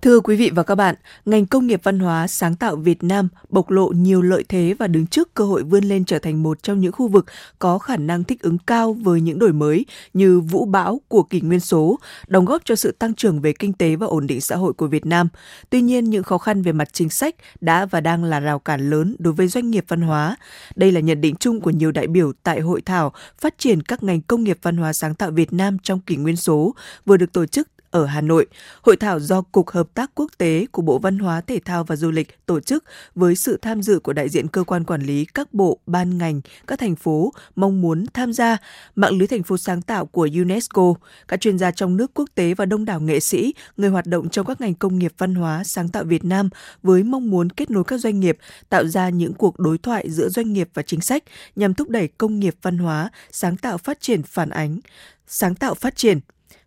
Thưa 0.02 0.20
quý 0.20 0.36
vị 0.36 0.50
và 0.54 0.62
các 0.62 0.74
bạn, 0.74 0.94
ngành 1.24 1.46
công 1.46 1.66
nghiệp 1.66 1.80
văn 1.82 1.98
hóa 1.98 2.26
sáng 2.26 2.56
tạo 2.56 2.76
Việt 2.76 3.02
Nam 3.04 3.28
bộc 3.48 3.70
lộ 3.70 3.88
nhiều 3.88 4.22
lợi 4.22 4.44
thế 4.48 4.74
và 4.78 4.86
đứng 4.86 5.06
trước 5.06 5.34
cơ 5.34 5.44
hội 5.44 5.62
vươn 5.62 5.84
lên 5.84 6.04
trở 6.04 6.18
thành 6.18 6.42
một 6.42 6.62
trong 6.62 6.80
những 6.80 6.92
khu 6.92 7.08
vực 7.08 7.26
có 7.58 7.78
khả 7.78 7.96
năng 7.96 8.24
thích 8.24 8.42
ứng 8.42 8.58
cao 8.58 8.92
với 8.92 9.20
những 9.20 9.38
đổi 9.38 9.52
mới 9.52 9.86
như 10.14 10.40
vũ 10.40 10.64
bão 10.64 11.00
của 11.08 11.22
kỷ 11.22 11.40
nguyên 11.40 11.60
số, 11.60 11.98
đóng 12.26 12.44
góp 12.44 12.62
cho 12.64 12.74
sự 12.74 12.92
tăng 12.92 13.14
trưởng 13.14 13.40
về 13.40 13.52
kinh 13.52 13.72
tế 13.72 13.96
và 13.96 14.06
ổn 14.06 14.26
định 14.26 14.40
xã 14.40 14.56
hội 14.56 14.72
của 14.72 14.86
Việt 14.86 15.06
Nam. 15.06 15.28
Tuy 15.70 15.80
nhiên, 15.80 16.10
những 16.10 16.22
khó 16.22 16.38
khăn 16.38 16.62
về 16.62 16.72
mặt 16.72 16.88
chính 16.92 17.10
sách 17.10 17.34
đã 17.60 17.86
và 17.86 18.00
đang 18.00 18.24
là 18.24 18.40
rào 18.40 18.58
cản 18.58 18.90
lớn 18.90 19.16
đối 19.18 19.32
với 19.32 19.48
doanh 19.48 19.70
nghiệp 19.70 19.84
văn 19.88 20.00
hóa. 20.00 20.36
Đây 20.76 20.92
là 20.92 21.00
nhận 21.00 21.20
định 21.20 21.36
chung 21.36 21.60
của 21.60 21.70
nhiều 21.70 21.92
đại 21.92 22.06
biểu 22.06 22.32
tại 22.42 22.60
hội 22.60 22.80
thảo 22.80 23.12
phát 23.38 23.54
triển 23.58 23.82
các 23.82 24.02
ngành 24.02 24.20
công 24.20 24.44
nghiệp 24.44 24.58
văn 24.62 24.76
hóa 24.76 24.92
sáng 24.92 25.14
tạo 25.14 25.30
Việt 25.30 25.52
Nam 25.52 25.78
trong 25.82 26.00
kỷ 26.00 26.16
nguyên 26.16 26.36
số 26.36 26.74
vừa 27.06 27.16
được 27.16 27.32
tổ 27.32 27.46
chức 27.46 27.68
ở 27.92 28.06
Hà 28.06 28.20
Nội. 28.20 28.46
Hội 28.82 28.96
thảo 28.96 29.20
do 29.20 29.42
Cục 29.42 29.70
Hợp 29.70 29.88
tác 29.94 30.10
Quốc 30.14 30.30
tế 30.38 30.66
của 30.72 30.82
Bộ 30.82 30.98
Văn 30.98 31.18
hóa, 31.18 31.40
Thể 31.40 31.58
thao 31.64 31.84
và 31.84 31.96
Du 31.96 32.10
lịch 32.10 32.46
tổ 32.46 32.60
chức 32.60 32.84
với 33.14 33.36
sự 33.36 33.58
tham 33.62 33.82
dự 33.82 33.98
của 33.98 34.12
đại 34.12 34.28
diện 34.28 34.48
cơ 34.48 34.64
quan 34.64 34.84
quản 34.84 35.02
lý 35.02 35.24
các 35.24 35.54
bộ, 35.54 35.78
ban 35.86 36.18
ngành, 36.18 36.40
các 36.66 36.78
thành 36.78 36.96
phố 36.96 37.32
mong 37.56 37.80
muốn 37.80 38.06
tham 38.14 38.32
gia 38.32 38.56
mạng 38.96 39.18
lưới 39.18 39.28
thành 39.28 39.42
phố 39.42 39.56
sáng 39.56 39.82
tạo 39.82 40.06
của 40.06 40.28
UNESCO, 40.34 40.94
các 41.28 41.40
chuyên 41.40 41.58
gia 41.58 41.70
trong 41.70 41.96
nước 41.96 42.10
quốc 42.14 42.28
tế 42.34 42.54
và 42.54 42.66
đông 42.66 42.84
đảo 42.84 43.00
nghệ 43.00 43.20
sĩ, 43.20 43.54
người 43.76 43.90
hoạt 43.90 44.06
động 44.06 44.28
trong 44.28 44.46
các 44.46 44.60
ngành 44.60 44.74
công 44.74 44.98
nghiệp 44.98 45.12
văn 45.18 45.34
hóa 45.34 45.64
sáng 45.64 45.88
tạo 45.88 46.04
Việt 46.04 46.24
Nam 46.24 46.48
với 46.82 47.02
mong 47.02 47.30
muốn 47.30 47.50
kết 47.50 47.70
nối 47.70 47.84
các 47.84 48.00
doanh 48.00 48.20
nghiệp, 48.20 48.38
tạo 48.68 48.86
ra 48.86 49.08
những 49.08 49.34
cuộc 49.34 49.58
đối 49.58 49.78
thoại 49.78 50.10
giữa 50.10 50.28
doanh 50.28 50.52
nghiệp 50.52 50.68
và 50.74 50.82
chính 50.82 51.00
sách 51.00 51.24
nhằm 51.56 51.74
thúc 51.74 51.88
đẩy 51.88 52.08
công 52.08 52.40
nghiệp 52.40 52.54
văn 52.62 52.78
hóa 52.78 53.10
sáng 53.30 53.56
tạo 53.56 53.78
phát 53.78 54.00
triển 54.00 54.22
phản 54.22 54.50
ánh 54.50 54.80
sáng 55.26 55.54
tạo 55.54 55.74
phát 55.74 55.96
triển 55.96 56.20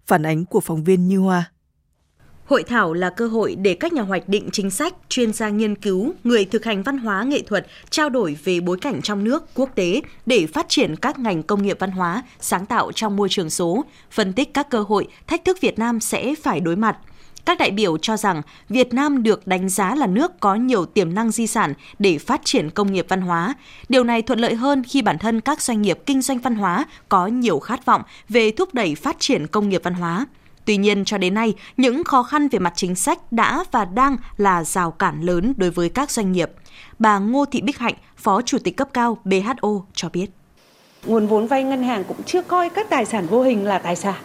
Phản 0.07 0.24
ánh 0.24 0.45
của 0.45 0.59
phóng 0.59 0.83
viên 0.83 1.07
Như 1.07 1.19
Hoa. 1.19 1.51
Hội 2.45 2.63
thảo 2.63 2.94
là 2.94 3.09
cơ 3.09 3.27
hội 3.27 3.55
để 3.55 3.74
các 3.74 3.94
nhà 3.94 4.01
hoạch 4.01 4.29
định 4.29 4.50
chính 4.51 4.72
sách, 4.72 4.94
chuyên 5.09 5.33
gia 5.33 5.50
nghiên 5.50 5.75
cứu, 5.75 6.13
người 6.24 6.46
thực 6.46 6.65
hành 6.65 6.83
văn 6.83 6.98
hóa 6.98 7.24
nghệ 7.24 7.41
thuật 7.41 7.68
trao 7.89 8.09
đổi 8.09 8.37
về 8.44 8.59
bối 8.59 8.77
cảnh 8.81 9.01
trong 9.01 9.24
nước, 9.24 9.44
quốc 9.53 9.70
tế 9.75 10.01
để 10.25 10.48
phát 10.48 10.65
triển 10.70 10.96
các 10.96 11.20
ngành 11.20 11.44
công 11.44 11.63
nghiệp 11.63 11.77
văn 11.79 11.91
hóa, 11.91 12.24
sáng 12.39 12.65
tạo 12.65 12.91
trong 12.91 13.15
môi 13.15 13.29
trường 13.29 13.50
số, 13.50 13.85
phân 14.11 14.33
tích 14.33 14.53
các 14.53 14.70
cơ 14.70 14.81
hội, 14.81 15.07
thách 15.27 15.46
thức 15.46 15.57
Việt 15.61 15.79
Nam 15.79 16.00
sẽ 16.00 16.35
phải 16.44 16.59
đối 16.59 16.75
mặt. 16.75 16.98
Các 17.46 17.58
đại 17.58 17.72
biểu 17.72 17.98
cho 17.98 18.18
rằng 18.18 18.42
Việt 18.70 18.94
Nam 18.94 19.24
được 19.24 19.48
đánh 19.48 19.70
giá 19.70 19.96
là 19.96 20.08
nước 20.08 20.40
có 20.40 20.55
nhiều 20.55 20.86
tiềm 20.86 21.14
năng 21.14 21.31
di 21.31 21.48
sản 21.48 21.74
để 22.00 22.18
phát 22.18 22.42
triển 22.44 22.70
công 22.70 22.94
nghiệp 22.94 23.05
văn 23.10 23.22
hóa. 23.22 23.53
Điều 23.90 24.03
này 24.03 24.22
thuận 24.22 24.40
lợi 24.40 24.55
hơn 24.55 24.84
khi 24.84 25.01
bản 25.01 25.18
thân 25.18 25.42
các 25.42 25.62
doanh 25.62 25.81
nghiệp 25.81 26.00
kinh 26.05 26.22
doanh 26.22 26.40
văn 26.40 26.55
hóa 26.55 26.86
có 27.10 27.27
nhiều 27.27 27.60
khát 27.60 27.86
vọng 27.86 28.01
về 28.29 28.51
thúc 28.51 28.74
đẩy 28.74 28.96
phát 28.96 29.16
triển 29.20 29.48
công 29.48 29.70
nghiệp 29.70 29.81
văn 29.84 29.94
hóa. 29.94 30.25
Tuy 30.66 30.77
nhiên, 30.77 31.05
cho 31.05 31.18
đến 31.18 31.34
nay, 31.34 31.53
những 31.77 32.03
khó 32.03 32.24
khăn 32.24 32.48
về 32.48 32.60
mặt 32.60 32.74
chính 32.75 32.96
sách 32.96 33.31
đã 33.31 33.64
và 33.72 33.86
đang 33.86 34.18
là 34.38 34.64
rào 34.64 34.92
cản 34.92 35.22
lớn 35.22 35.53
đối 35.58 35.72
với 35.72 35.90
các 35.90 36.12
doanh 36.12 36.31
nghiệp. 36.31 36.51
Bà 37.00 37.20
Ngô 37.20 37.46
Thị 37.46 37.62
Bích 37.62 37.77
Hạnh, 37.77 37.96
Phó 38.18 38.42
Chủ 38.42 38.58
tịch 38.60 38.77
cấp 38.77 38.90
cao 38.94 39.18
BHO 39.24 39.70
cho 39.94 40.10
biết. 40.10 40.27
Nguồn 41.05 41.27
vốn 41.27 41.48
vay 41.48 41.63
ngân 41.63 41.83
hàng 41.83 42.03
cũng 42.03 42.18
chưa 42.25 42.41
coi 42.41 42.70
các 42.70 42.89
tài 42.89 43.05
sản 43.05 43.27
vô 43.27 43.41
hình 43.41 43.65
là 43.65 43.79
tài 43.79 43.96
sản 43.96 44.15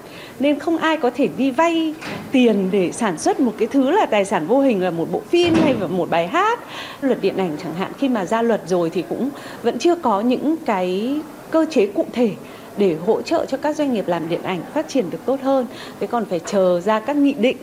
nên 0.40 0.58
không 0.58 0.76
ai 0.76 0.96
có 0.96 1.10
thể 1.14 1.28
đi 1.36 1.50
vay 1.50 1.94
tiền 2.32 2.68
để 2.70 2.92
sản 2.92 3.18
xuất 3.18 3.40
một 3.40 3.52
cái 3.58 3.68
thứ 3.68 3.90
là 3.90 4.06
tài 4.06 4.24
sản 4.24 4.46
vô 4.46 4.60
hình 4.60 4.82
là 4.82 4.90
một 4.90 5.08
bộ 5.12 5.22
phim 5.30 5.54
hay 5.54 5.74
là 5.74 5.86
một 5.86 6.10
bài 6.10 6.26
hát. 6.26 6.58
Luật 7.00 7.20
điện 7.20 7.36
ảnh 7.36 7.56
chẳng 7.62 7.74
hạn 7.74 7.92
khi 7.98 8.08
mà 8.08 8.24
ra 8.24 8.42
luật 8.42 8.62
rồi 8.66 8.90
thì 8.90 9.04
cũng 9.08 9.30
vẫn 9.62 9.78
chưa 9.78 9.94
có 9.94 10.20
những 10.20 10.56
cái 10.66 11.18
cơ 11.50 11.66
chế 11.70 11.86
cụ 11.86 12.06
thể 12.12 12.30
để 12.76 12.96
hỗ 13.06 13.22
trợ 13.22 13.46
cho 13.46 13.56
các 13.56 13.76
doanh 13.76 13.92
nghiệp 13.92 14.08
làm 14.08 14.28
điện 14.28 14.42
ảnh 14.42 14.60
phát 14.74 14.88
triển 14.88 15.10
được 15.10 15.18
tốt 15.26 15.40
hơn. 15.42 15.66
Thế 16.00 16.06
còn 16.06 16.24
phải 16.24 16.40
chờ 16.46 16.80
ra 16.80 17.00
các 17.00 17.16
nghị 17.16 17.32
định 17.32 17.56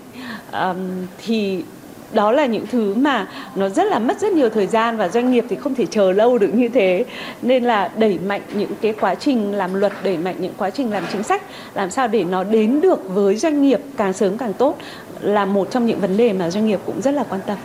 um, 0.51 0.77
thì 1.25 1.63
đó 2.13 2.31
là 2.31 2.45
những 2.45 2.65
thứ 2.71 2.93
mà 2.93 3.27
nó 3.55 3.69
rất 3.69 3.83
là 3.83 3.99
mất 3.99 4.19
rất 4.21 4.31
nhiều 4.31 4.49
thời 4.49 4.67
gian 4.67 4.97
và 4.97 5.07
doanh 5.09 5.31
nghiệp 5.31 5.45
thì 5.49 5.55
không 5.55 5.75
thể 5.75 5.85
chờ 5.85 6.11
lâu 6.11 6.37
được 6.37 6.53
như 6.53 6.69
thế. 6.69 7.05
Nên 7.41 7.63
là 7.63 7.91
đẩy 7.97 8.19
mạnh 8.27 8.41
những 8.53 8.71
cái 8.81 8.93
quá 8.99 9.15
trình 9.15 9.53
làm 9.53 9.73
luật, 9.73 9.93
đẩy 10.03 10.17
mạnh 10.17 10.35
những 10.39 10.53
quá 10.57 10.69
trình 10.69 10.91
làm 10.91 11.03
chính 11.11 11.23
sách, 11.23 11.43
làm 11.73 11.91
sao 11.91 12.07
để 12.07 12.23
nó 12.23 12.43
đến 12.43 12.81
được 12.81 13.09
với 13.09 13.35
doanh 13.35 13.61
nghiệp 13.61 13.79
càng 13.97 14.13
sớm 14.13 14.37
càng 14.37 14.53
tốt 14.53 14.77
là 15.21 15.45
một 15.45 15.71
trong 15.71 15.85
những 15.85 15.99
vấn 15.99 16.17
đề 16.17 16.33
mà 16.33 16.49
doanh 16.49 16.67
nghiệp 16.67 16.79
cũng 16.85 17.01
rất 17.01 17.11
là 17.11 17.23
quan 17.29 17.41
tâm. 17.47 17.57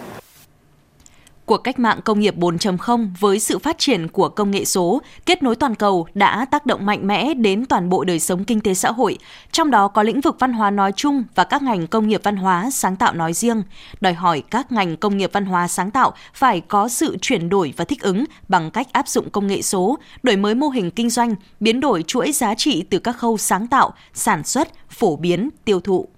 Cuộc 1.46 1.56
cách 1.56 1.78
mạng 1.78 2.00
công 2.04 2.20
nghiệp 2.20 2.36
4.0 2.36 3.08
với 3.20 3.38
sự 3.38 3.58
phát 3.58 3.78
triển 3.78 4.08
của 4.08 4.28
công 4.28 4.50
nghệ 4.50 4.64
số, 4.64 5.02
kết 5.26 5.42
nối 5.42 5.56
toàn 5.56 5.74
cầu 5.74 6.06
đã 6.14 6.44
tác 6.44 6.66
động 6.66 6.86
mạnh 6.86 7.06
mẽ 7.06 7.34
đến 7.34 7.66
toàn 7.66 7.88
bộ 7.88 8.04
đời 8.04 8.20
sống 8.20 8.44
kinh 8.44 8.60
tế 8.60 8.74
xã 8.74 8.90
hội, 8.90 9.18
trong 9.52 9.70
đó 9.70 9.88
có 9.88 10.02
lĩnh 10.02 10.20
vực 10.20 10.36
văn 10.38 10.52
hóa 10.52 10.70
nói 10.70 10.92
chung 10.96 11.24
và 11.34 11.44
các 11.44 11.62
ngành 11.62 11.86
công 11.86 12.08
nghiệp 12.08 12.20
văn 12.24 12.36
hóa 12.36 12.70
sáng 12.72 12.96
tạo 12.96 13.12
nói 13.12 13.32
riêng, 13.32 13.62
đòi 14.00 14.12
hỏi 14.12 14.42
các 14.50 14.72
ngành 14.72 14.96
công 14.96 15.16
nghiệp 15.16 15.30
văn 15.32 15.44
hóa 15.44 15.68
sáng 15.68 15.90
tạo 15.90 16.12
phải 16.34 16.60
có 16.60 16.88
sự 16.88 17.16
chuyển 17.20 17.48
đổi 17.48 17.74
và 17.76 17.84
thích 17.84 18.02
ứng 18.02 18.24
bằng 18.48 18.70
cách 18.70 18.92
áp 18.92 19.08
dụng 19.08 19.30
công 19.30 19.46
nghệ 19.46 19.62
số, 19.62 19.98
đổi 20.22 20.36
mới 20.36 20.54
mô 20.54 20.68
hình 20.68 20.90
kinh 20.90 21.10
doanh, 21.10 21.34
biến 21.60 21.80
đổi 21.80 22.04
chuỗi 22.06 22.32
giá 22.32 22.54
trị 22.54 22.84
từ 22.90 22.98
các 22.98 23.16
khâu 23.16 23.38
sáng 23.38 23.66
tạo, 23.66 23.94
sản 24.14 24.44
xuất, 24.44 24.68
phổ 24.90 25.16
biến, 25.16 25.48
tiêu 25.64 25.80
thụ. 25.80 26.08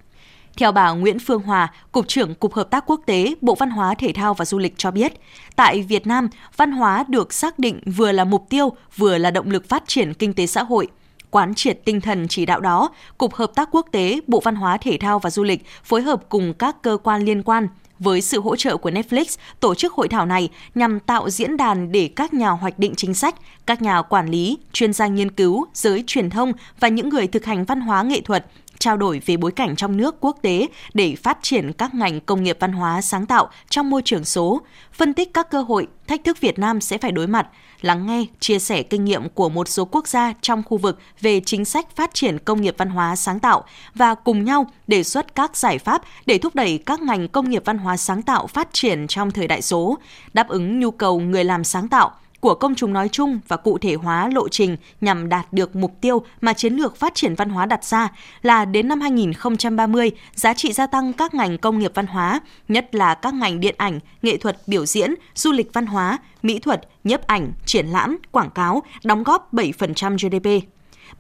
Theo 0.57 0.73
bà 0.73 0.91
Nguyễn 0.91 1.19
Phương 1.19 1.43
Hòa, 1.43 1.73
Cục 1.93 2.09
trưởng 2.09 2.35
Cục 2.35 2.55
Hợp 2.55 2.71
tác 2.71 2.85
Quốc 2.87 3.01
tế, 3.07 3.35
Bộ 3.41 3.55
Văn 3.55 3.71
hóa, 3.71 3.95
Thể 3.95 4.13
thao 4.13 4.35
và 4.35 4.45
Du 4.45 4.59
lịch 4.59 4.75
cho 4.77 4.91
biết, 4.91 5.13
tại 5.57 5.83
Việt 5.83 6.07
Nam, 6.07 6.29
văn 6.57 6.73
hóa 6.73 7.05
được 7.09 7.33
xác 7.33 7.59
định 7.59 7.81
vừa 7.87 8.13
là 8.13 8.25
mục 8.25 8.47
tiêu, 8.49 8.73
vừa 8.97 9.19
là 9.19 9.31
động 9.31 9.51
lực 9.51 9.69
phát 9.69 9.83
triển 9.87 10.15
kinh 10.15 10.33
tế 10.33 10.47
xã 10.47 10.63
hội. 10.63 10.89
Quán 11.31 11.55
triệt 11.55 11.81
tinh 11.85 12.01
thần 12.01 12.29
chỉ 12.29 12.47
đạo 12.47 12.61
đó, 12.61 12.91
Cục 13.19 13.35
Hợp 13.35 13.51
tác 13.55 13.69
Quốc 13.73 13.87
tế, 13.93 14.21
Bộ 14.27 14.41
Văn 14.45 14.55
hóa, 14.55 14.77
Thể 14.77 14.99
thao 15.01 15.19
và 15.19 15.31
Du 15.31 15.43
lịch 15.43 15.65
phối 15.85 16.03
hợp 16.03 16.23
cùng 16.29 16.55
các 16.55 16.83
cơ 16.83 16.97
quan 17.03 17.23
liên 17.23 17.43
quan 17.43 17.69
với 17.99 18.21
sự 18.21 18.41
hỗ 18.41 18.57
trợ 18.57 18.77
của 18.77 18.91
Netflix, 18.91 19.37
tổ 19.61 19.75
chức 19.75 19.93
hội 19.93 20.09
thảo 20.09 20.27
này 20.27 20.49
nhằm 20.75 21.01
tạo 21.01 21.31
diễn 21.31 21.57
đàn 21.57 21.93
để 21.93 22.11
các 22.17 22.35
nhà 22.35 22.51
hoạch 22.51 22.79
định 22.79 22.95
chính 22.97 23.15
sách, 23.15 23.35
các 23.67 23.83
nhà 23.83 24.03
quản 24.03 24.29
lý, 24.29 24.59
chuyên 24.73 24.93
gia 24.93 25.07
nghiên 25.07 25.31
cứu, 25.31 25.67
giới 25.75 26.05
truyền 26.07 26.31
thông 26.31 26.53
và 26.81 26.89
những 26.89 27.09
người 27.09 27.27
thực 27.27 27.45
hành 27.45 27.65
văn 27.65 27.81
hóa 27.81 28.03
nghệ 28.03 28.21
thuật 28.21 28.47
trao 28.85 28.97
đổi 28.97 29.23
về 29.27 29.37
bối 29.37 29.53
cảnh 29.53 29.77
trong 29.77 29.97
nước 29.97 30.17
quốc 30.21 30.39
tế 30.43 30.67
để 30.95 31.17
phát 31.23 31.39
triển 31.43 31.73
các 31.73 31.95
ngành 31.95 32.21
công 32.21 32.43
nghiệp 32.43 32.57
văn 32.61 32.73
hóa 32.73 33.01
sáng 33.01 33.27
tạo 33.27 33.49
trong 33.71 33.91
môi 33.91 34.03
trường 34.05 34.25
số, 34.25 34.61
phân 34.93 35.15
tích 35.15 35.35
các 35.35 35.51
cơ 35.51 35.63
hội, 35.63 35.87
thách 36.07 36.25
thức 36.25 36.41
Việt 36.41 36.59
Nam 36.59 36.81
sẽ 36.81 36.99
phải 36.99 37.13
đối 37.13 37.27
mặt, 37.27 37.47
lắng 37.81 38.07
nghe, 38.07 38.25
chia 38.41 38.59
sẻ 38.59 38.83
kinh 38.83 39.05
nghiệm 39.05 39.29
của 39.29 39.49
một 39.49 39.69
số 39.69 39.85
quốc 39.85 40.09
gia 40.09 40.33
trong 40.41 40.63
khu 40.63 40.77
vực 40.77 40.99
về 41.21 41.41
chính 41.41 41.65
sách 41.65 41.97
phát 41.97 42.15
triển 42.15 42.39
công 42.39 42.63
nghiệp 42.63 42.75
văn 42.79 42.91
hóa 42.91 43.17
sáng 43.17 43.41
tạo 43.41 43.65
và 43.95 44.15
cùng 44.15 44.45
nhau 44.45 44.67
đề 44.87 45.03
xuất 45.03 45.35
các 45.35 45.57
giải 45.57 45.79
pháp 45.79 46.03
để 46.27 46.39
thúc 46.39 46.55
đẩy 46.55 46.79
các 46.87 47.03
ngành 47.03 47.29
công 47.29 47.51
nghiệp 47.51 47.63
văn 47.65 47.79
hóa 47.79 47.97
sáng 47.97 48.23
tạo 48.23 48.47
phát 48.47 48.69
triển 48.73 49.07
trong 49.07 49.31
thời 49.31 49.49
đại 49.49 49.63
số, 49.63 49.99
đáp 50.33 50.49
ứng 50.49 50.81
nhu 50.81 50.91
cầu 50.91 51.21
người 51.21 51.45
làm 51.45 51.65
sáng 51.65 51.89
tạo– 51.89 52.11
của 52.45 52.55
công 52.55 52.75
chúng 52.75 52.93
nói 52.93 53.09
chung 53.09 53.41
và 53.49 53.57
cụ 53.57 53.79
thể 53.79 53.95
hóa 53.95 54.29
lộ 54.29 54.49
trình 54.49 54.77
nhằm 55.01 55.29
đạt 55.29 55.53
được 55.53 55.77
mục 55.77 55.97
tiêu 56.01 56.23
mà 56.41 56.53
chiến 56.53 56.75
lược 56.75 56.97
phát 56.97 57.15
triển 57.15 57.35
văn 57.35 57.51
hóa 57.51 57.67
đặt 57.67 57.85
ra 57.85 58.09
là 58.43 58.65
đến 58.65 58.89
năm 58.89 59.01
2030, 59.01 60.11
giá 60.35 60.55
trị 60.55 60.73
gia 60.73 60.87
tăng 60.87 61.13
các 61.13 61.35
ngành 61.35 61.59
công 61.59 61.79
nghiệp 61.79 61.93
văn 61.95 62.07
hóa, 62.07 62.41
nhất 62.69 62.95
là 62.95 63.15
các 63.15 63.35
ngành 63.35 63.61
điện 63.61 63.75
ảnh, 63.79 64.01
nghệ 64.23 64.37
thuật, 64.37 64.57
biểu 64.67 64.87
diễn, 64.87 65.15
du 65.35 65.53
lịch 65.53 65.73
văn 65.73 65.87
hóa, 65.87 66.19
mỹ 66.43 66.59
thuật, 66.59 66.89
nhiếp 67.05 67.27
ảnh, 67.27 67.53
triển 67.67 67.87
lãm, 67.87 68.19
quảng 68.31 68.51
cáo 68.51 68.83
đóng 69.05 69.23
góp 69.23 69.55
7% 69.55 70.17
GDP. 70.17 70.69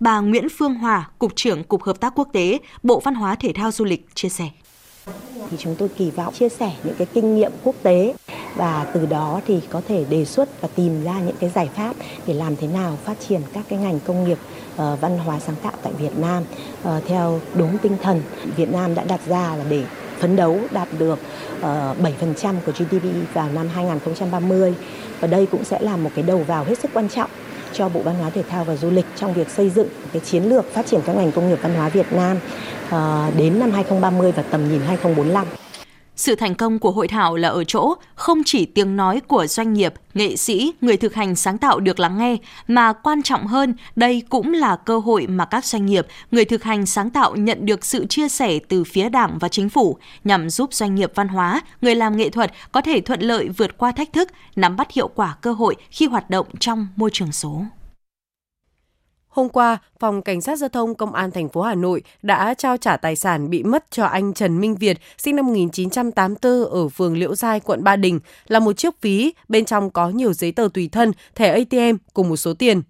Bà 0.01 0.21
Nguyễn 0.21 0.49
Phương 0.49 0.75
Hòa, 0.75 1.09
Cục 1.19 1.37
trưởng 1.37 1.65
Cục 1.65 1.83
Hợp 1.83 2.01
tác 2.01 2.13
Quốc 2.15 2.29
tế, 2.33 2.59
Bộ 2.83 3.01
Văn 3.01 3.15
hóa 3.15 3.35
Thể 3.35 3.53
thao 3.55 3.71
Du 3.71 3.85
lịch 3.85 4.15
chia 4.15 4.29
sẻ 4.29 4.49
thì 5.51 5.57
chúng 5.61 5.75
tôi 5.75 5.88
kỳ 5.88 6.11
vọng 6.11 6.35
chia 6.35 6.49
sẻ 6.49 6.73
những 6.85 6.95
cái 6.99 7.07
kinh 7.14 7.37
nghiệm 7.37 7.53
quốc 7.64 7.75
tế 7.83 8.14
và 8.57 8.87
từ 8.95 9.07
đó 9.07 9.40
thì 9.47 9.61
có 9.71 9.83
thể 9.88 10.05
đề 10.11 10.25
xuất 10.25 10.61
và 10.61 10.69
tìm 10.75 11.05
ra 11.05 11.21
những 11.21 11.37
cái 11.40 11.51
giải 11.55 11.69
pháp 11.77 11.97
để 12.27 12.35
làm 12.35 12.57
thế 12.57 12.67
nào 12.67 12.99
phát 13.05 13.17
triển 13.29 13.40
các 13.53 13.64
cái 13.69 13.79
ngành 13.79 14.01
công 14.01 14.25
nghiệp 14.25 14.38
uh, 14.75 15.01
văn 15.01 15.19
hóa 15.19 15.40
sáng 15.40 15.57
tạo 15.62 15.73
tại 15.83 15.93
Việt 15.93 16.19
Nam. 16.19 16.45
Uh, 16.83 16.88
theo 17.07 17.40
đúng 17.55 17.79
tinh 17.79 17.97
thần 18.03 18.23
Việt 18.57 18.73
Nam 18.73 18.95
đã 18.95 19.05
đặt 19.05 19.21
ra 19.27 19.57
là 19.57 19.64
để 19.69 19.85
phấn 20.19 20.37
đấu 20.37 20.61
đạt 20.71 20.88
được 20.99 21.19
ờ, 21.61 21.95
uh, 22.01 22.05
7% 22.43 22.55
của 22.67 22.73
GDP 22.73 23.35
vào 23.35 23.49
năm 23.53 23.69
2030 23.69 24.75
và 25.21 25.29
đây 25.29 25.47
cũng 25.47 25.64
sẽ 25.64 25.81
là 25.81 25.97
một 25.97 26.11
cái 26.14 26.23
đầu 26.23 26.38
vào 26.38 26.64
hết 26.64 26.79
sức 26.79 26.90
quan 26.95 27.09
trọng 27.09 27.31
cho 27.75 27.89
Bộ 27.89 28.01
Văn 28.03 28.15
hóa 28.15 28.31
Thể 28.31 28.43
thao 28.43 28.65
và 28.65 28.77
Du 28.77 28.91
lịch 28.91 29.07
trong 29.17 29.35
việc 29.35 29.51
xây 29.51 29.71
dựng 29.71 29.89
cái 30.13 30.21
chiến 30.21 30.43
lược 30.45 30.73
phát 30.73 30.87
triển 30.87 31.01
các 31.07 31.17
ngành 31.17 31.33
công 31.33 31.49
nghiệp 31.49 31.59
văn 31.63 31.75
hóa 31.75 31.89
Việt 31.89 32.13
Nam 32.13 32.39
ờ, 32.91 33.31
đến 33.37 33.59
năm 33.59 33.71
2030 33.71 34.33
và 34.33 34.43
tầm 34.43 34.69
nhìn 34.69 34.81
2045. 34.81 35.47
Sự 36.16 36.35
thành 36.35 36.55
công 36.55 36.79
của 36.79 36.90
hội 36.90 37.09
thảo 37.09 37.37
là 37.37 37.48
ở 37.48 37.64
chỗ 37.64 37.94
không 38.14 38.42
chỉ 38.44 38.66
tiếng 38.66 38.96
nói 38.96 39.20
của 39.20 39.46
doanh 39.46 39.72
nghiệp, 39.72 39.94
nghệ 40.14 40.37
sĩ, 40.37 40.72
người 40.81 40.96
thực 40.96 41.14
hành 41.14 41.37
sáng 41.37 41.59
tạo 41.59 41.81
được 41.81 42.00
lắng 42.00 42.18
nghe, 42.18 42.37
mà 42.68 42.92
quan 42.92 43.22
trọng 43.22 43.46
hơn, 43.46 43.74
đây 43.96 44.22
cũng 44.29 44.53
là 44.53 44.77
cơ 44.77 44.98
hội 44.98 45.27
mà 45.27 45.44
các 45.44 45.64
doanh 45.64 45.87
nghiệp, 45.87 46.07
người 46.31 46.44
thực 46.44 46.62
hành 46.62 46.87
sáng 46.87 47.11
tạo 47.11 47.37
nhận 47.37 47.66
được 47.66 47.85
sự 47.85 48.07
chia 48.07 48.29
sẻ 48.29 48.59
từ 48.68 48.85
phía 48.85 49.09
Đảng 49.09 49.38
và 49.38 49.48
chính 49.48 49.68
phủ 49.68 49.98
nhằm 50.24 50.50
giúp 50.50 50.74
doanh 50.74 50.94
nghiệp 50.94 51.12
văn 51.14 51.29
hóa, 51.29 51.61
người 51.81 51.94
làm 51.94 52.16
nghệ 52.16 52.31
thuật 52.31 52.53
có 52.72 52.81
thể 52.81 53.00
thuận 53.00 53.20
lợi 53.20 53.48
vượt 53.48 53.79
qua 53.79 53.92
thách 53.92 54.12
thức, 54.12 54.29
nắm 54.57 54.77
bắt 54.77 54.92
hiệu 54.92 55.09
quả 55.09 55.37
cơ 55.40 55.53
hội 55.53 55.77
khi 55.90 56.07
hoạt 56.07 56.31
động 56.31 56.46
trong 56.61 56.87
môi 56.96 57.11
trường 57.12 57.33
số. 57.33 57.62
Hôm 59.35 59.49
qua, 59.49 59.79
Phòng 60.01 60.23
Cảnh 60.23 60.40
sát 60.40 60.59
Giao 60.59 60.68
thông 60.68 60.94
Công 60.94 61.14
an 61.14 61.31
thành 61.31 61.49
phố 61.49 61.62
Hà 61.62 61.75
Nội 61.75 62.03
đã 62.23 62.55
trao 62.55 62.77
trả 62.77 62.97
tài 62.97 63.16
sản 63.16 63.51
bị 63.51 63.62
mất 63.62 63.85
cho 63.90 64.05
anh 64.05 64.35
Trần 64.35 64.61
Minh 64.61 64.75
Việt, 64.75 64.99
sinh 65.18 65.37
năm 65.37 65.47
1984 65.47 66.64
ở 66.70 66.88
phường 66.88 67.16
Liễu 67.16 67.35
Giai, 67.35 67.61
quận 67.61 67.85
Ba 67.85 67.97
Đình, 67.97 68.20
là 68.49 68.59
một 68.59 68.73
chiếc 68.73 69.01
ví, 69.03 69.33
bên 69.49 69.64
trong 69.64 69.90
có 69.90 70.09
nhiều 70.09 70.33
giấy 70.33 70.53
tờ 70.53 70.68
tùy 70.75 70.88
thân, 70.92 71.12
thẻ 71.35 71.49
ATM 71.49 71.97
cùng 72.12 72.29
một 72.29 72.37
số 72.37 72.55
tiền. 72.55 72.83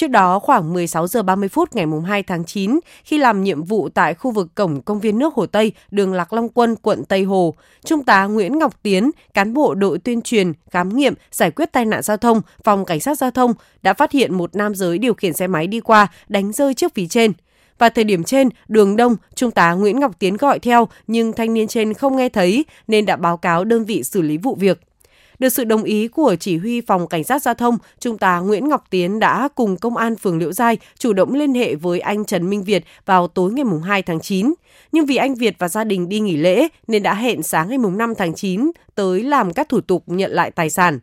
Trước 0.00 0.10
đó, 0.10 0.38
khoảng 0.38 0.72
16 0.72 1.06
giờ 1.06 1.22
30 1.22 1.48
phút 1.48 1.74
ngày 1.76 1.86
2 2.06 2.22
tháng 2.22 2.44
9, 2.44 2.80
khi 3.04 3.18
làm 3.18 3.44
nhiệm 3.44 3.62
vụ 3.62 3.88
tại 3.88 4.14
khu 4.14 4.30
vực 4.30 4.54
cổng 4.54 4.82
công 4.82 5.00
viên 5.00 5.18
nước 5.18 5.34
Hồ 5.34 5.46
Tây, 5.46 5.72
đường 5.90 6.12
Lạc 6.12 6.32
Long 6.32 6.48
Quân, 6.48 6.76
quận 6.76 7.04
Tây 7.04 7.22
Hồ, 7.22 7.54
Trung 7.84 8.04
tá 8.04 8.24
Nguyễn 8.24 8.58
Ngọc 8.58 8.82
Tiến, 8.82 9.10
cán 9.34 9.54
bộ 9.54 9.74
đội 9.74 9.98
tuyên 9.98 10.22
truyền, 10.22 10.52
khám 10.70 10.96
nghiệm, 10.96 11.14
giải 11.32 11.50
quyết 11.50 11.72
tai 11.72 11.84
nạn 11.84 12.02
giao 12.02 12.16
thông, 12.16 12.42
phòng 12.64 12.84
cảnh 12.84 13.00
sát 13.00 13.18
giao 13.18 13.30
thông 13.30 13.54
đã 13.82 13.94
phát 13.94 14.12
hiện 14.12 14.34
một 14.34 14.56
nam 14.56 14.74
giới 14.74 14.98
điều 14.98 15.14
khiển 15.14 15.32
xe 15.32 15.46
máy 15.46 15.66
đi 15.66 15.80
qua 15.80 16.06
đánh 16.28 16.52
rơi 16.52 16.74
chiếc 16.74 16.94
ví 16.94 17.08
trên. 17.08 17.32
Và 17.78 17.88
thời 17.88 18.04
điểm 18.04 18.24
trên, 18.24 18.48
đường 18.68 18.96
đông, 18.96 19.16
Trung 19.34 19.50
tá 19.50 19.72
Nguyễn 19.72 20.00
Ngọc 20.00 20.18
Tiến 20.18 20.36
gọi 20.36 20.58
theo 20.58 20.88
nhưng 21.06 21.32
thanh 21.32 21.54
niên 21.54 21.66
trên 21.68 21.94
không 21.94 22.16
nghe 22.16 22.28
thấy 22.28 22.64
nên 22.88 23.06
đã 23.06 23.16
báo 23.16 23.36
cáo 23.36 23.64
đơn 23.64 23.84
vị 23.84 24.02
xử 24.02 24.22
lý 24.22 24.38
vụ 24.38 24.54
việc. 24.54 24.80
Được 25.40 25.48
sự 25.48 25.64
đồng 25.64 25.82
ý 25.82 26.08
của 26.08 26.36
chỉ 26.40 26.56
huy 26.56 26.80
phòng 26.80 27.06
cảnh 27.06 27.24
sát 27.24 27.42
giao 27.42 27.54
thông, 27.54 27.78
Trung 28.00 28.18
tá 28.18 28.38
Nguyễn 28.38 28.68
Ngọc 28.68 28.84
Tiến 28.90 29.18
đã 29.18 29.48
cùng 29.54 29.76
công 29.76 29.96
an 29.96 30.16
phường 30.16 30.38
Liễu 30.38 30.52
Giai 30.52 30.78
chủ 30.98 31.12
động 31.12 31.34
liên 31.34 31.54
hệ 31.54 31.74
với 31.74 32.00
anh 32.00 32.24
Trần 32.24 32.50
Minh 32.50 32.62
Việt 32.62 32.84
vào 33.06 33.28
tối 33.28 33.52
ngày 33.52 33.64
2 33.84 34.02
tháng 34.02 34.20
9. 34.20 34.54
Nhưng 34.92 35.06
vì 35.06 35.16
anh 35.16 35.34
Việt 35.34 35.54
và 35.58 35.68
gia 35.68 35.84
đình 35.84 36.08
đi 36.08 36.20
nghỉ 36.20 36.36
lễ 36.36 36.68
nên 36.86 37.02
đã 37.02 37.14
hẹn 37.14 37.42
sáng 37.42 37.68
ngày 37.68 37.78
5 37.78 38.14
tháng 38.14 38.34
9 38.34 38.70
tới 38.94 39.22
làm 39.22 39.52
các 39.52 39.68
thủ 39.68 39.80
tục 39.80 40.04
nhận 40.06 40.30
lại 40.30 40.50
tài 40.50 40.70
sản. 40.70 40.98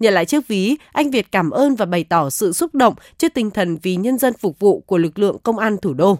Nhận 0.00 0.14
lại 0.14 0.24
chiếc 0.24 0.48
ví, 0.48 0.76
anh 0.92 1.10
Việt 1.10 1.32
cảm 1.32 1.50
ơn 1.50 1.74
và 1.74 1.86
bày 1.86 2.04
tỏ 2.04 2.30
sự 2.30 2.52
xúc 2.52 2.74
động 2.74 2.94
trước 3.18 3.34
tinh 3.34 3.50
thần 3.50 3.78
vì 3.82 3.96
nhân 3.96 4.18
dân 4.18 4.34
phục 4.40 4.58
vụ 4.58 4.80
của 4.80 4.98
lực 4.98 5.18
lượng 5.18 5.36
công 5.42 5.58
an 5.58 5.76
thủ 5.76 5.92
đô. 5.94 6.18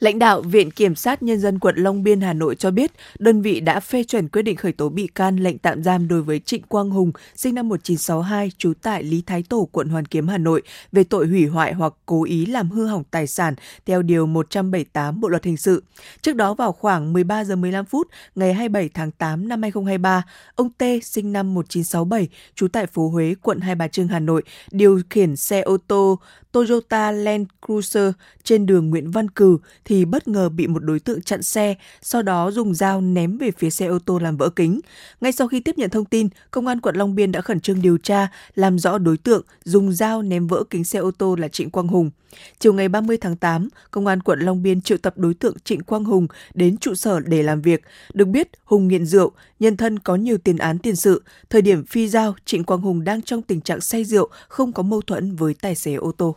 Lãnh 0.00 0.18
đạo 0.18 0.42
Viện 0.42 0.70
Kiểm 0.70 0.94
sát 0.94 1.22
Nhân 1.22 1.40
dân 1.40 1.58
quận 1.58 1.76
Long 1.76 2.02
Biên 2.02 2.20
Hà 2.20 2.32
Nội 2.32 2.54
cho 2.54 2.70
biết, 2.70 2.92
đơn 3.18 3.42
vị 3.42 3.60
đã 3.60 3.80
phê 3.80 4.04
chuẩn 4.04 4.28
quyết 4.28 4.42
định 4.42 4.56
khởi 4.56 4.72
tố 4.72 4.88
bị 4.88 5.06
can 5.06 5.36
lệnh 5.36 5.58
tạm 5.58 5.82
giam 5.82 6.08
đối 6.08 6.22
với 6.22 6.40
Trịnh 6.40 6.62
Quang 6.62 6.90
Hùng, 6.90 7.12
sinh 7.36 7.54
năm 7.54 7.68
1962, 7.68 8.50
trú 8.58 8.72
tại 8.82 9.02
Lý 9.02 9.22
Thái 9.26 9.42
Tổ, 9.48 9.68
quận 9.72 9.88
Hoàn 9.88 10.04
Kiếm, 10.04 10.28
Hà 10.28 10.38
Nội, 10.38 10.62
về 10.92 11.04
tội 11.04 11.26
hủy 11.26 11.46
hoại 11.46 11.72
hoặc 11.72 11.94
cố 12.06 12.24
ý 12.24 12.46
làm 12.46 12.70
hư 12.70 12.86
hỏng 12.86 13.04
tài 13.10 13.26
sản 13.26 13.54
theo 13.86 14.02
Điều 14.02 14.26
178 14.26 15.20
Bộ 15.20 15.28
Luật 15.28 15.44
Hình 15.44 15.56
sự. 15.56 15.82
Trước 16.22 16.36
đó 16.36 16.54
vào 16.54 16.72
khoảng 16.72 17.12
13 17.12 17.44
giờ 17.44 17.56
15 17.56 17.84
phút 17.84 18.08
ngày 18.34 18.54
27 18.54 18.88
tháng 18.94 19.10
8 19.10 19.48
năm 19.48 19.62
2023, 19.62 20.22
ông 20.54 20.70
T, 20.70 20.82
sinh 21.02 21.32
năm 21.32 21.54
1967, 21.54 22.28
trú 22.54 22.68
tại 22.68 22.86
phố 22.86 23.08
Huế, 23.08 23.34
quận 23.42 23.60
Hai 23.60 23.74
Bà 23.74 23.88
Trưng, 23.88 24.08
Hà 24.08 24.18
Nội, 24.18 24.42
điều 24.70 25.00
khiển 25.10 25.36
xe 25.36 25.60
ô 25.60 25.76
tô 25.86 26.18
Toyota 26.52 27.10
Land 27.10 27.46
Cruiser 27.66 28.12
trên 28.44 28.66
đường 28.66 28.90
Nguyễn 28.90 29.10
Văn 29.10 29.30
Cừ 29.30 29.58
thì 29.90 30.04
bất 30.04 30.28
ngờ 30.28 30.48
bị 30.48 30.66
một 30.66 30.84
đối 30.84 31.00
tượng 31.00 31.22
chặn 31.22 31.42
xe, 31.42 31.74
sau 32.02 32.22
đó 32.22 32.50
dùng 32.50 32.74
dao 32.74 33.00
ném 33.00 33.38
về 33.38 33.50
phía 33.58 33.70
xe 33.70 33.86
ô 33.86 33.98
tô 33.98 34.18
làm 34.18 34.36
vỡ 34.36 34.50
kính. 34.50 34.80
Ngay 35.20 35.32
sau 35.32 35.48
khi 35.48 35.60
tiếp 35.60 35.78
nhận 35.78 35.90
thông 35.90 36.04
tin, 36.04 36.28
Công 36.50 36.66
an 36.66 36.80
quận 36.80 36.96
Long 36.96 37.14
Biên 37.14 37.32
đã 37.32 37.40
khẩn 37.40 37.60
trương 37.60 37.82
điều 37.82 37.98
tra, 37.98 38.28
làm 38.54 38.78
rõ 38.78 38.98
đối 38.98 39.16
tượng 39.16 39.42
dùng 39.64 39.92
dao 39.92 40.22
ném 40.22 40.46
vỡ 40.46 40.64
kính 40.70 40.84
xe 40.84 40.98
ô 40.98 41.10
tô 41.10 41.36
là 41.36 41.48
Trịnh 41.48 41.70
Quang 41.70 41.88
Hùng. 41.88 42.10
Chiều 42.58 42.72
ngày 42.72 42.88
30 42.88 43.16
tháng 43.16 43.36
8, 43.36 43.68
Công 43.90 44.06
an 44.06 44.20
quận 44.20 44.40
Long 44.40 44.62
Biên 44.62 44.80
triệu 44.80 44.98
tập 44.98 45.14
đối 45.16 45.34
tượng 45.34 45.56
Trịnh 45.64 45.80
Quang 45.80 46.04
Hùng 46.04 46.26
đến 46.54 46.76
trụ 46.76 46.94
sở 46.94 47.20
để 47.20 47.42
làm 47.42 47.62
việc. 47.62 47.82
Được 48.14 48.28
biết, 48.28 48.48
Hùng 48.64 48.88
nghiện 48.88 49.06
rượu, 49.06 49.32
nhân 49.60 49.76
thân 49.76 49.98
có 49.98 50.16
nhiều 50.16 50.38
tiền 50.38 50.58
án 50.58 50.78
tiền 50.78 50.96
sự. 50.96 51.22
Thời 51.50 51.62
điểm 51.62 51.84
phi 51.84 52.08
giao, 52.08 52.34
Trịnh 52.44 52.64
Quang 52.64 52.80
Hùng 52.80 53.04
đang 53.04 53.22
trong 53.22 53.42
tình 53.42 53.60
trạng 53.60 53.80
say 53.80 54.04
rượu, 54.04 54.28
không 54.48 54.72
có 54.72 54.82
mâu 54.82 55.00
thuẫn 55.00 55.36
với 55.36 55.54
tài 55.54 55.74
xế 55.74 55.94
ô 55.94 56.12
tô. 56.12 56.36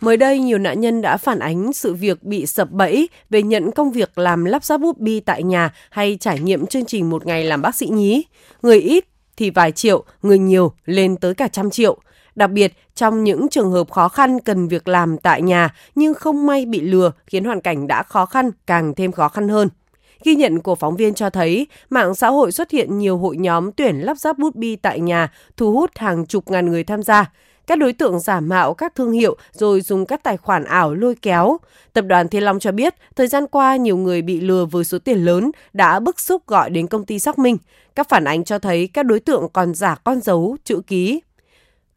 Mới 0.00 0.16
đây, 0.16 0.38
nhiều 0.38 0.58
nạn 0.58 0.80
nhân 0.80 1.02
đã 1.02 1.16
phản 1.16 1.38
ánh 1.38 1.72
sự 1.72 1.94
việc 1.94 2.22
bị 2.22 2.46
sập 2.46 2.70
bẫy 2.70 3.08
về 3.30 3.42
nhận 3.42 3.72
công 3.72 3.92
việc 3.92 4.18
làm 4.18 4.44
lắp 4.44 4.64
ráp 4.64 4.80
bút 4.80 4.98
bi 4.98 5.20
tại 5.20 5.42
nhà 5.42 5.72
hay 5.90 6.16
trải 6.20 6.38
nghiệm 6.38 6.66
chương 6.66 6.84
trình 6.84 7.10
một 7.10 7.26
ngày 7.26 7.44
làm 7.44 7.62
bác 7.62 7.74
sĩ 7.74 7.86
nhí. 7.86 8.24
Người 8.62 8.80
ít 8.80 9.04
thì 9.36 9.50
vài 9.50 9.72
triệu, 9.72 10.04
người 10.22 10.38
nhiều 10.38 10.72
lên 10.84 11.16
tới 11.16 11.34
cả 11.34 11.48
trăm 11.48 11.70
triệu. 11.70 11.98
Đặc 12.34 12.50
biệt, 12.50 12.72
trong 12.94 13.24
những 13.24 13.48
trường 13.48 13.72
hợp 13.72 13.90
khó 13.90 14.08
khăn 14.08 14.38
cần 14.40 14.68
việc 14.68 14.88
làm 14.88 15.18
tại 15.18 15.42
nhà 15.42 15.74
nhưng 15.94 16.14
không 16.14 16.46
may 16.46 16.66
bị 16.66 16.80
lừa 16.80 17.12
khiến 17.26 17.44
hoàn 17.44 17.60
cảnh 17.60 17.86
đã 17.86 18.02
khó 18.02 18.26
khăn 18.26 18.50
càng 18.66 18.94
thêm 18.94 19.12
khó 19.12 19.28
khăn 19.28 19.48
hơn. 19.48 19.68
Ghi 20.24 20.34
nhận 20.34 20.60
của 20.60 20.74
phóng 20.74 20.96
viên 20.96 21.14
cho 21.14 21.30
thấy, 21.30 21.66
mạng 21.90 22.14
xã 22.14 22.28
hội 22.28 22.52
xuất 22.52 22.70
hiện 22.70 22.98
nhiều 22.98 23.18
hội 23.18 23.36
nhóm 23.36 23.72
tuyển 23.72 23.96
lắp 23.96 24.18
ráp 24.18 24.38
bút 24.38 24.54
bi 24.54 24.76
tại 24.76 25.00
nhà, 25.00 25.32
thu 25.56 25.72
hút 25.72 25.90
hàng 25.96 26.26
chục 26.26 26.50
ngàn 26.50 26.66
người 26.66 26.84
tham 26.84 27.02
gia. 27.02 27.30
Các 27.70 27.78
đối 27.78 27.92
tượng 27.92 28.20
giả 28.20 28.40
mạo 28.40 28.74
các 28.74 28.94
thương 28.94 29.12
hiệu 29.12 29.36
rồi 29.52 29.80
dùng 29.80 30.06
các 30.06 30.22
tài 30.22 30.36
khoản 30.36 30.64
ảo 30.64 30.94
lôi 30.94 31.14
kéo. 31.22 31.58
Tập 31.92 32.04
đoàn 32.08 32.28
Thiên 32.28 32.42
Long 32.42 32.58
cho 32.58 32.72
biết, 32.72 32.94
thời 33.16 33.26
gian 33.26 33.46
qua 33.46 33.76
nhiều 33.76 33.96
người 33.96 34.22
bị 34.22 34.40
lừa 34.40 34.64
với 34.64 34.84
số 34.84 34.98
tiền 34.98 35.24
lớn 35.24 35.50
đã 35.72 36.00
bức 36.00 36.20
xúc 36.20 36.46
gọi 36.46 36.70
đến 36.70 36.86
công 36.86 37.04
ty 37.04 37.18
xác 37.18 37.38
minh. 37.38 37.56
Các 37.94 38.08
phản 38.08 38.24
ánh 38.24 38.44
cho 38.44 38.58
thấy 38.58 38.88
các 38.92 39.02
đối 39.02 39.20
tượng 39.20 39.48
còn 39.52 39.74
giả 39.74 39.94
con 40.04 40.20
dấu, 40.20 40.56
chữ 40.64 40.80
ký, 40.86 41.20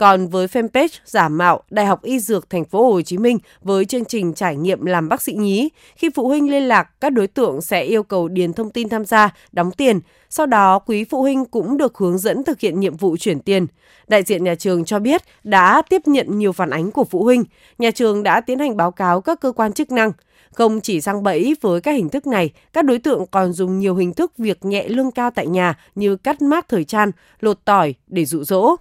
còn 0.03 0.27
với 0.27 0.47
fanpage 0.47 0.87
giả 1.05 1.29
mạo 1.29 1.61
Đại 1.69 1.85
học 1.85 2.03
Y 2.03 2.19
Dược 2.19 2.49
Thành 2.49 2.65
phố 2.65 2.91
Hồ 2.91 3.01
Chí 3.01 3.17
Minh 3.17 3.37
với 3.61 3.85
chương 3.85 4.05
trình 4.05 4.33
trải 4.33 4.55
nghiệm 4.55 4.85
làm 4.85 5.09
bác 5.09 5.21
sĩ 5.21 5.33
nhí, 5.33 5.69
khi 5.95 6.09
phụ 6.15 6.27
huynh 6.27 6.51
liên 6.51 6.63
lạc, 6.63 7.01
các 7.01 7.09
đối 7.09 7.27
tượng 7.27 7.61
sẽ 7.61 7.83
yêu 7.83 8.03
cầu 8.03 8.27
điền 8.27 8.53
thông 8.53 8.69
tin 8.69 8.89
tham 8.89 9.05
gia, 9.05 9.29
đóng 9.51 9.71
tiền. 9.71 9.99
Sau 10.29 10.45
đó, 10.45 10.79
quý 10.79 11.03
phụ 11.03 11.21
huynh 11.21 11.45
cũng 11.45 11.77
được 11.77 11.97
hướng 11.97 12.17
dẫn 12.17 12.43
thực 12.43 12.59
hiện 12.59 12.79
nhiệm 12.79 12.97
vụ 12.97 13.17
chuyển 13.17 13.39
tiền. 13.39 13.67
Đại 14.07 14.23
diện 14.23 14.43
nhà 14.43 14.55
trường 14.55 14.85
cho 14.85 14.99
biết 14.99 15.21
đã 15.43 15.81
tiếp 15.89 16.01
nhận 16.05 16.39
nhiều 16.39 16.51
phản 16.51 16.69
ánh 16.69 16.91
của 16.91 17.03
phụ 17.03 17.23
huynh. 17.23 17.43
Nhà 17.77 17.91
trường 17.91 18.23
đã 18.23 18.41
tiến 18.41 18.59
hành 18.59 18.77
báo 18.77 18.91
cáo 18.91 19.21
các 19.21 19.41
cơ 19.41 19.51
quan 19.51 19.73
chức 19.73 19.91
năng. 19.91 20.11
Không 20.51 20.81
chỉ 20.81 21.01
sang 21.01 21.23
bẫy 21.23 21.55
với 21.61 21.81
các 21.81 21.91
hình 21.91 22.09
thức 22.09 22.27
này, 22.27 22.49
các 22.73 22.85
đối 22.85 22.99
tượng 22.99 23.25
còn 23.31 23.53
dùng 23.53 23.79
nhiều 23.79 23.95
hình 23.95 24.13
thức 24.13 24.37
việc 24.37 24.65
nhẹ 24.65 24.87
lương 24.87 25.11
cao 25.11 25.31
tại 25.31 25.47
nhà 25.47 25.77
như 25.95 26.15
cắt 26.15 26.41
mát 26.41 26.67
thời 26.69 26.83
trang, 26.83 27.11
lột 27.39 27.65
tỏi 27.65 27.93
để 28.07 28.25
dụ 28.25 28.43
dỗ. 28.43 28.75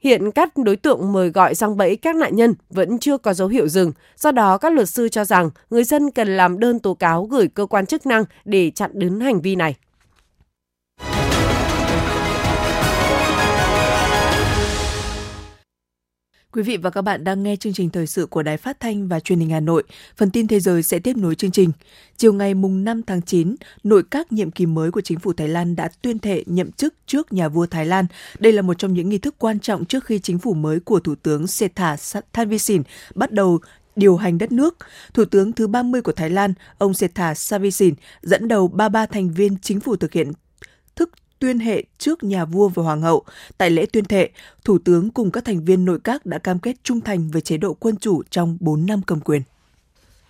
Hiện 0.00 0.30
các 0.30 0.56
đối 0.56 0.76
tượng 0.76 1.12
mời 1.12 1.30
gọi 1.30 1.54
răng 1.54 1.76
bẫy 1.76 1.96
các 1.96 2.16
nạn 2.16 2.36
nhân 2.36 2.54
vẫn 2.70 2.98
chưa 2.98 3.18
có 3.18 3.34
dấu 3.34 3.48
hiệu 3.48 3.68
dừng, 3.68 3.92
do 4.16 4.32
đó 4.32 4.58
các 4.58 4.72
luật 4.72 4.88
sư 4.88 5.08
cho 5.08 5.24
rằng 5.24 5.50
người 5.70 5.84
dân 5.84 6.10
cần 6.10 6.36
làm 6.36 6.58
đơn 6.58 6.78
tố 6.78 6.94
cáo 6.94 7.24
gửi 7.24 7.48
cơ 7.48 7.66
quan 7.66 7.86
chức 7.86 8.06
năng 8.06 8.24
để 8.44 8.70
chặn 8.70 8.90
đứng 8.94 9.20
hành 9.20 9.40
vi 9.40 9.56
này. 9.56 9.74
Quý 16.56 16.62
vị 16.62 16.76
và 16.76 16.90
các 16.90 17.02
bạn 17.02 17.24
đang 17.24 17.42
nghe 17.42 17.56
chương 17.56 17.72
trình 17.72 17.90
thời 17.90 18.06
sự 18.06 18.26
của 18.26 18.42
Đài 18.42 18.56
Phát 18.56 18.80
thanh 18.80 19.08
và 19.08 19.20
Truyền 19.20 19.38
hình 19.38 19.50
Hà 19.50 19.60
Nội. 19.60 19.82
Phần 20.16 20.30
tin 20.30 20.46
thế 20.46 20.60
giới 20.60 20.82
sẽ 20.82 20.98
tiếp 20.98 21.16
nối 21.16 21.34
chương 21.34 21.50
trình. 21.50 21.70
Chiều 22.16 22.32
ngày 22.32 22.54
mùng 22.54 22.84
5 22.84 23.02
tháng 23.02 23.22
9, 23.22 23.54
nội 23.84 24.02
các 24.10 24.32
nhiệm 24.32 24.50
kỳ 24.50 24.66
mới 24.66 24.90
của 24.90 25.00
chính 25.00 25.18
phủ 25.18 25.32
Thái 25.32 25.48
Lan 25.48 25.76
đã 25.76 25.88
tuyên 26.02 26.18
thệ 26.18 26.44
nhậm 26.46 26.72
chức 26.72 26.94
trước 27.06 27.32
nhà 27.32 27.48
vua 27.48 27.66
Thái 27.66 27.86
Lan. 27.86 28.06
Đây 28.38 28.52
là 28.52 28.62
một 28.62 28.78
trong 28.78 28.94
những 28.94 29.08
nghi 29.08 29.18
thức 29.18 29.34
quan 29.38 29.60
trọng 29.60 29.84
trước 29.84 30.04
khi 30.04 30.18
chính 30.18 30.38
phủ 30.38 30.54
mới 30.54 30.80
của 30.80 31.00
Thủ 31.00 31.14
tướng 31.14 31.46
Sethar 31.46 32.16
Thavisin 32.32 32.82
bắt 33.14 33.32
đầu 33.32 33.58
điều 33.96 34.16
hành 34.16 34.38
đất 34.38 34.52
nước. 34.52 34.76
Thủ 35.14 35.24
tướng 35.24 35.52
thứ 35.52 35.66
30 35.66 36.02
của 36.02 36.12
Thái 36.12 36.30
Lan, 36.30 36.54
ông 36.78 36.94
Sethar 36.94 37.38
Savisin, 37.38 37.94
dẫn 38.22 38.48
đầu 38.48 38.68
33 38.68 39.06
thành 39.06 39.30
viên 39.30 39.56
chính 39.62 39.80
phủ 39.80 39.96
thực 39.96 40.12
hiện 40.12 40.32
tuyên 41.38 41.58
hệ 41.58 41.82
trước 41.98 42.24
nhà 42.24 42.44
vua 42.44 42.68
và 42.68 42.82
hoàng 42.82 43.02
hậu. 43.02 43.24
Tại 43.58 43.70
lễ 43.70 43.86
tuyên 43.86 44.04
thệ, 44.04 44.30
Thủ 44.64 44.78
tướng 44.78 45.10
cùng 45.10 45.30
các 45.30 45.44
thành 45.44 45.64
viên 45.64 45.84
nội 45.84 45.98
các 46.04 46.26
đã 46.26 46.38
cam 46.38 46.58
kết 46.58 46.76
trung 46.82 47.00
thành 47.00 47.28
với 47.28 47.42
chế 47.42 47.56
độ 47.56 47.74
quân 47.74 47.96
chủ 47.96 48.22
trong 48.30 48.56
4 48.60 48.86
năm 48.86 49.00
cầm 49.06 49.20
quyền. 49.20 49.42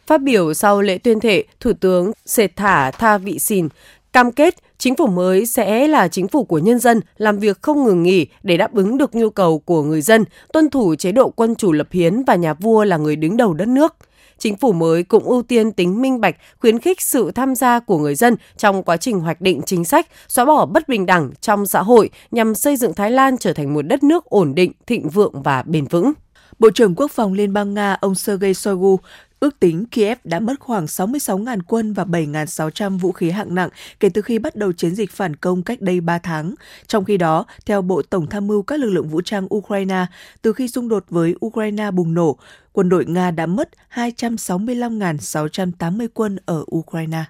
Phát 0.07 0.23
biểu 0.23 0.55
sau 0.55 0.83
lễ 0.83 0.99
tuyên 0.99 1.21
thệ, 1.21 1.45
Thủ 1.61 1.73
tướng 1.81 2.13
Sệt 2.27 2.57
Thả 2.57 2.91
Tha 2.91 3.19
Vị 3.19 3.39
Xìn 3.39 3.69
cam 4.17 4.33
kết 4.33 4.55
chính 4.79 4.97
phủ 4.97 5.07
mới 5.07 5.47
sẽ 5.47 5.89
là 5.89 6.09
chính 6.09 6.29
phủ 6.29 6.45
của 6.45 6.59
nhân 6.59 6.79
dân, 6.79 7.01
làm 7.17 7.39
việc 7.39 7.63
không 7.63 7.85
ngừng 7.85 8.03
nghỉ 8.03 8.27
để 8.43 8.57
đáp 8.57 8.75
ứng 8.75 8.99
được 8.99 9.15
nhu 9.15 9.31
cầu 9.31 9.59
của 9.59 9.83
người 9.83 10.01
dân, 10.01 10.25
tuân 10.53 10.71
thủ 10.71 10.95
chế 10.95 11.13
độ 11.13 11.31
quân 11.31 11.55
chủ 11.55 11.73
lập 11.73 11.89
hiến 11.91 12.25
và 12.25 12.35
nhà 12.35 12.55
vua 12.55 12.85
là 12.85 12.97
người 12.97 13.17
đứng 13.17 13.37
đầu 13.37 13.55
đất 13.55 13.69
nước. 13.69 13.97
Chính 14.39 14.57
phủ 14.57 14.73
mới 14.73 15.03
cũng 15.03 15.25
ưu 15.25 15.43
tiên 15.43 15.73
tính 15.73 16.03
minh 16.03 16.21
bạch, 16.21 16.37
khuyến 16.61 16.79
khích 16.79 17.01
sự 17.01 17.31
tham 17.31 17.55
gia 17.55 17.81
của 17.81 17.99
người 17.99 18.15
dân 18.15 18.37
trong 18.57 18.83
quá 18.83 18.97
trình 18.97 19.21
hoạch 19.21 19.41
định 19.41 19.61
chính 19.67 19.85
sách, 19.85 20.07
xóa 20.29 20.45
bỏ 20.45 20.67
bất 20.67 20.89
bình 20.89 21.07
đẳng 21.07 21.31
trong 21.41 21.67
xã 21.67 21.83
hội 21.83 22.11
nhằm 22.31 22.55
xây 22.55 22.77
dựng 22.77 22.95
Thái 22.95 23.11
Lan 23.11 23.39
trở 23.39 23.53
thành 23.53 23.75
một 23.75 23.83
đất 23.83 24.03
nước 24.03 24.25
ổn 24.25 24.55
định, 24.55 24.73
thịnh 24.87 25.09
vượng 25.09 25.43
và 25.43 25.63
bền 25.63 25.85
vững. 25.85 26.13
Bộ 26.59 26.71
trưởng 26.71 26.95
Quốc 26.95 27.11
phòng 27.11 27.33
Liên 27.33 27.53
bang 27.53 27.75
Nga 27.75 27.97
ông 28.01 28.15
Sergei 28.15 28.55
Shoigu 28.55 28.99
Ước 29.41 29.61
tính 29.61 29.87
Kiev 29.87 30.19
đã 30.25 30.41
mất 30.41 30.61
khoảng 30.61 30.85
66.000 30.85 31.59
quân 31.69 31.93
và 31.93 32.05
7.600 32.05 32.99
vũ 32.99 33.13
khí 33.13 33.31
hạng 33.31 33.55
nặng 33.55 33.69
kể 34.01 34.09
từ 34.09 34.23
khi 34.23 34.39
bắt 34.39 34.57
đầu 34.57 34.73
chiến 34.73 34.95
dịch 34.95 35.11
phản 35.11 35.37
công 35.37 35.63
cách 35.63 35.81
đây 35.81 36.01
3 36.01 36.19
tháng. 36.19 36.55
Trong 36.87 37.05
khi 37.05 37.17
đó, 37.17 37.47
theo 37.67 37.83
Bộ 37.83 38.03
Tổng 38.03 38.27
tham 38.27 38.47
mưu 38.47 38.63
các 38.63 38.81
lực 38.81 38.91
lượng 38.91 39.09
vũ 39.09 39.21
trang 39.21 39.55
Ukraine, 39.55 40.07
từ 40.43 40.53
khi 40.53 40.69
xung 40.69 40.89
đột 40.89 41.05
với 41.11 41.35
Ukraine 41.47 41.91
bùng 41.91 42.15
nổ, 42.15 42.39
quân 42.73 42.89
đội 42.89 43.05
Nga 43.05 43.31
đã 43.31 43.47
mất 43.47 43.69
265.680 43.95 46.09
quân 46.15 46.37
ở 46.47 46.65
Ukraine. 46.75 47.25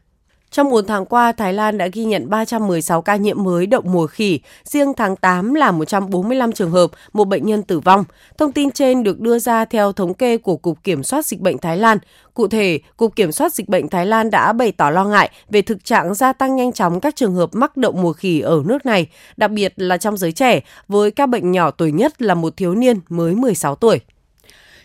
Trong 0.57 0.71
4 0.71 0.87
tháng 0.87 1.07
qua, 1.07 1.33
Thái 1.33 1.53
Lan 1.53 1.79
đã 1.79 1.87
ghi 1.93 2.05
nhận 2.05 2.31
316 2.31 3.03
ca 3.03 3.17
nhiễm 3.17 3.43
mới 3.45 3.67
đậu 3.67 3.83
mùa 3.83 4.07
khỉ, 4.07 4.41
riêng 4.65 4.93
tháng 4.97 5.17
8 5.17 5.55
là 5.55 5.71
145 5.71 6.53
trường 6.53 6.71
hợp, 6.71 6.91
một 7.13 7.25
bệnh 7.25 7.47
nhân 7.47 7.63
tử 7.63 7.81
vong. 7.81 8.05
Thông 8.39 8.53
tin 8.53 8.71
trên 8.71 9.03
được 9.03 9.21
đưa 9.21 9.39
ra 9.39 9.65
theo 9.65 9.93
thống 9.93 10.15
kê 10.15 10.39
của 10.39 10.57
Cục 10.57 10.85
Kiểm 10.85 11.03
soát 11.03 11.27
Dịch 11.27 11.41
bệnh 11.41 11.59
Thái 11.59 11.77
Lan. 11.77 11.99
Cụ 12.35 12.49
thể, 12.49 12.79
Cục 12.97 13.17
Kiểm 13.17 13.33
soát 13.33 13.53
Dịch 13.53 13.69
bệnh 13.69 13.89
Thái 13.89 14.07
Lan 14.07 14.31
đã 14.31 14.53
bày 14.53 14.73
tỏ 14.73 14.91
lo 14.91 15.05
ngại 15.05 15.31
về 15.51 15.63
thực 15.63 15.85
trạng 15.85 16.15
gia 16.15 16.33
tăng 16.33 16.57
nhanh 16.57 16.73
chóng 16.73 17.01
các 17.01 17.17
trường 17.17 17.35
hợp 17.35 17.51
mắc 17.53 17.77
đậu 17.77 17.93
mùa 17.93 18.13
khỉ 18.13 18.41
ở 18.41 18.63
nước 18.67 18.87
này, 18.87 19.07
đặc 19.37 19.51
biệt 19.51 19.73
là 19.77 19.97
trong 19.97 20.17
giới 20.17 20.33
trẻ, 20.33 20.61
với 20.89 21.11
các 21.11 21.29
bệnh 21.29 21.53
nhỏ 21.53 21.71
tuổi 21.71 21.93
nhất 21.93 22.23
là 22.23 22.35
một 22.35 22.57
thiếu 22.57 22.75
niên 22.75 23.01
mới 23.09 23.35
16 23.35 23.75
tuổi. 23.75 24.01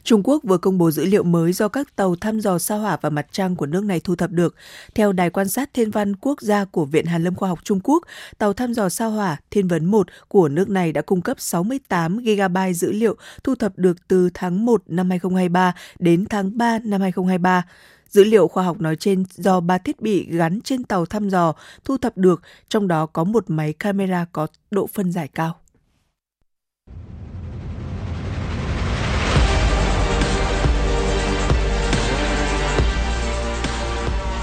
Trung 0.03 0.21
Quốc 0.23 0.43
vừa 0.43 0.57
công 0.57 0.77
bố 0.77 0.91
dữ 0.91 1.05
liệu 1.05 1.23
mới 1.23 1.53
do 1.53 1.67
các 1.67 1.95
tàu 1.95 2.15
thăm 2.15 2.39
dò 2.39 2.59
sao 2.59 2.79
hỏa 2.79 2.97
và 3.01 3.09
mặt 3.09 3.27
trăng 3.31 3.55
của 3.55 3.65
nước 3.65 3.83
này 3.83 3.99
thu 3.99 4.15
thập 4.15 4.31
được. 4.31 4.55
Theo 4.95 5.11
Đài 5.11 5.29
quan 5.29 5.47
sát 5.47 5.73
thiên 5.73 5.91
văn 5.91 6.15
quốc 6.15 6.41
gia 6.41 6.65
của 6.65 6.85
Viện 6.85 7.05
Hàn 7.05 7.23
lâm 7.23 7.35
Khoa 7.35 7.49
học 7.49 7.59
Trung 7.63 7.79
Quốc, 7.83 8.03
tàu 8.37 8.53
thăm 8.53 8.73
dò 8.73 8.89
sao 8.89 9.11
hỏa 9.11 9.37
Thiên 9.51 9.67
vấn 9.67 9.85
1 9.85 10.07
của 10.27 10.49
nước 10.49 10.69
này 10.69 10.91
đã 10.91 11.01
cung 11.01 11.21
cấp 11.21 11.39
68 11.39 12.17
GB 12.17 12.57
dữ 12.75 12.91
liệu 12.91 13.15
thu 13.43 13.55
thập 13.55 13.77
được 13.77 14.07
từ 14.07 14.29
tháng 14.33 14.65
1 14.65 14.83
năm 14.87 15.09
2023 15.09 15.75
đến 15.99 16.25
tháng 16.29 16.57
3 16.57 16.79
năm 16.79 17.01
2023. 17.01 17.65
Dữ 18.09 18.23
liệu 18.23 18.47
khoa 18.47 18.63
học 18.63 18.81
nói 18.81 18.95
trên 18.95 19.23
do 19.35 19.59
ba 19.59 19.77
thiết 19.77 20.01
bị 20.01 20.27
gắn 20.29 20.61
trên 20.61 20.83
tàu 20.83 21.05
thăm 21.05 21.29
dò 21.29 21.53
thu 21.83 21.97
thập 21.97 22.17
được, 22.17 22.41
trong 22.69 22.87
đó 22.87 23.05
có 23.05 23.23
một 23.23 23.43
máy 23.47 23.73
camera 23.73 24.25
có 24.31 24.47
độ 24.71 24.87
phân 24.87 25.11
giải 25.11 25.27
cao. 25.27 25.60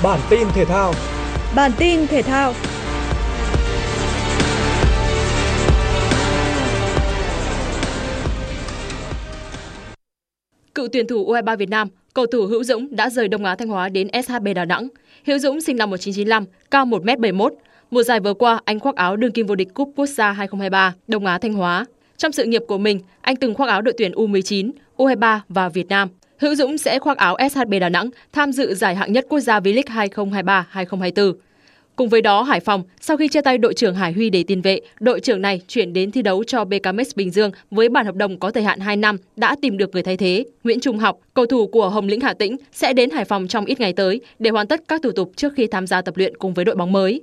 Bản 0.02 0.20
tin 0.30 0.48
thể 0.54 0.64
thao. 0.64 0.92
Bản 1.56 1.70
tin 1.78 2.06
thể 2.06 2.22
thao. 2.22 2.54
Cựu 10.74 10.88
tuyển 10.92 11.06
thủ 11.06 11.32
U23 11.32 11.56
Việt 11.56 11.68
Nam, 11.68 11.88
cầu 12.14 12.26
thủ 12.26 12.46
Hữu 12.46 12.64
Dũng 12.64 12.96
đã 12.96 13.10
rời 13.10 13.28
Đông 13.28 13.44
Á 13.44 13.54
Thanh 13.54 13.68
Hóa 13.68 13.88
đến 13.88 14.08
SHB 14.26 14.48
Đà 14.54 14.64
Nẵng. 14.64 14.88
Hữu 15.26 15.38
Dũng 15.38 15.60
sinh 15.60 15.76
năm 15.76 15.90
1995, 15.90 16.44
cao 16.70 16.86
1m71. 16.86 17.50
Mùa 17.90 18.02
giải 18.02 18.20
vừa 18.20 18.34
qua, 18.34 18.60
anh 18.64 18.80
khoác 18.80 18.96
áo 18.96 19.16
đương 19.16 19.32
kim 19.32 19.46
vô 19.46 19.54
địch 19.54 19.74
Cúp 19.74 19.92
Quốc 19.96 20.06
gia 20.06 20.32
2023 20.32 20.94
Đông 21.08 21.26
Á 21.26 21.38
Thanh 21.38 21.52
Hóa. 21.52 21.84
Trong 22.16 22.32
sự 22.32 22.44
nghiệp 22.44 22.62
của 22.68 22.78
mình, 22.78 23.00
anh 23.20 23.36
từng 23.36 23.54
khoác 23.54 23.68
áo 23.68 23.82
đội 23.82 23.94
tuyển 23.98 24.12
U19, 24.12 24.70
U23 24.96 25.40
và 25.48 25.68
Việt 25.68 25.88
Nam. 25.88 26.08
Hữu 26.38 26.54
Dũng 26.54 26.78
sẽ 26.78 26.98
khoác 26.98 27.18
áo 27.18 27.36
SHB 27.50 27.74
Đà 27.80 27.88
Nẵng 27.88 28.10
tham 28.32 28.52
dự 28.52 28.74
giải 28.74 28.94
hạng 28.94 29.12
nhất 29.12 29.26
quốc 29.28 29.40
gia 29.40 29.60
V-League 29.60 30.62
2023-2024. 30.72 31.32
Cùng 31.96 32.08
với 32.08 32.22
đó, 32.22 32.42
Hải 32.42 32.60
Phòng, 32.60 32.82
sau 33.00 33.16
khi 33.16 33.28
chia 33.28 33.40
tay 33.40 33.58
đội 33.58 33.74
trưởng 33.74 33.94
Hải 33.94 34.12
Huy 34.12 34.30
để 34.30 34.44
tiền 34.46 34.62
vệ, 34.62 34.80
đội 35.00 35.20
trưởng 35.20 35.42
này 35.42 35.60
chuyển 35.68 35.92
đến 35.92 36.10
thi 36.10 36.22
đấu 36.22 36.44
cho 36.44 36.64
BKMX 36.64 37.16
Bình 37.16 37.30
Dương 37.30 37.50
với 37.70 37.88
bản 37.88 38.06
hợp 38.06 38.14
đồng 38.14 38.38
có 38.38 38.50
thời 38.50 38.62
hạn 38.62 38.80
2 38.80 38.96
năm, 38.96 39.16
đã 39.36 39.56
tìm 39.62 39.78
được 39.78 39.90
người 39.92 40.02
thay 40.02 40.16
thế. 40.16 40.44
Nguyễn 40.64 40.80
Trung 40.80 40.98
Học, 40.98 41.18
cầu 41.34 41.46
thủ 41.46 41.66
của 41.66 41.88
Hồng 41.88 42.08
Lĩnh 42.08 42.20
Hà 42.20 42.34
Tĩnh, 42.34 42.56
sẽ 42.72 42.92
đến 42.92 43.10
Hải 43.10 43.24
Phòng 43.24 43.48
trong 43.48 43.64
ít 43.64 43.80
ngày 43.80 43.92
tới 43.92 44.20
để 44.38 44.50
hoàn 44.50 44.66
tất 44.66 44.80
các 44.88 45.02
thủ 45.02 45.10
tục 45.10 45.32
trước 45.36 45.52
khi 45.56 45.66
tham 45.66 45.86
gia 45.86 46.02
tập 46.02 46.16
luyện 46.16 46.36
cùng 46.36 46.54
với 46.54 46.64
đội 46.64 46.74
bóng 46.74 46.92
mới. 46.92 47.20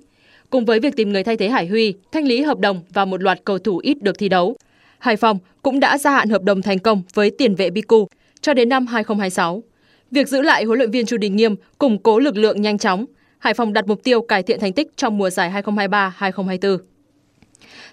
Cùng 0.50 0.66
với 0.66 0.80
việc 0.80 0.96
tìm 0.96 1.14
người 1.14 1.24
thay 1.24 1.38
thế 1.38 1.50
Hải 1.50 1.68
Huy, 1.68 1.94
thanh 2.12 2.28
lý 2.28 2.42
hợp 2.42 2.60
đồng 2.60 2.82
và 2.94 3.06
một 3.06 3.22
loạt 3.22 3.40
cầu 3.46 3.60
thủ 3.60 3.78
ít 3.78 4.02
được 4.02 4.18
thi 4.18 4.30
đấu, 4.30 4.56
Hải 5.00 5.16
Phòng 5.16 5.38
cũng 5.62 5.80
đã 5.80 5.98
gia 5.98 6.12
hạn 6.12 6.30
hợp 6.30 6.44
đồng 6.44 6.62
thành 6.62 6.80
công 6.80 7.02
với 7.14 7.32
tiền 7.32 7.56
vệ 7.56 7.70
Biku 7.70 8.08
cho 8.46 8.54
đến 8.54 8.70
năm 8.70 8.88
2026. 8.88 9.64
Việc 10.12 10.28
giữ 10.28 10.42
lại 10.42 10.64
huấn 10.64 10.78
luyện 10.78 10.92
viên 10.92 11.06
Chu 11.06 11.18
Đình 11.18 11.36
Nghiêm, 11.36 11.56
củng 11.78 11.98
cố 11.98 12.20
lực 12.20 12.38
lượng 12.38 12.62
nhanh 12.62 12.78
chóng, 12.78 13.06
Hải 13.40 13.54
Phòng 13.54 13.74
đặt 13.74 13.88
mục 13.88 14.04
tiêu 14.04 14.22
cải 14.22 14.44
thiện 14.44 14.60
thành 14.60 14.74
tích 14.74 14.88
trong 14.98 15.18
mùa 15.18 15.30
giải 15.30 15.52
2023-2024. 15.64 16.78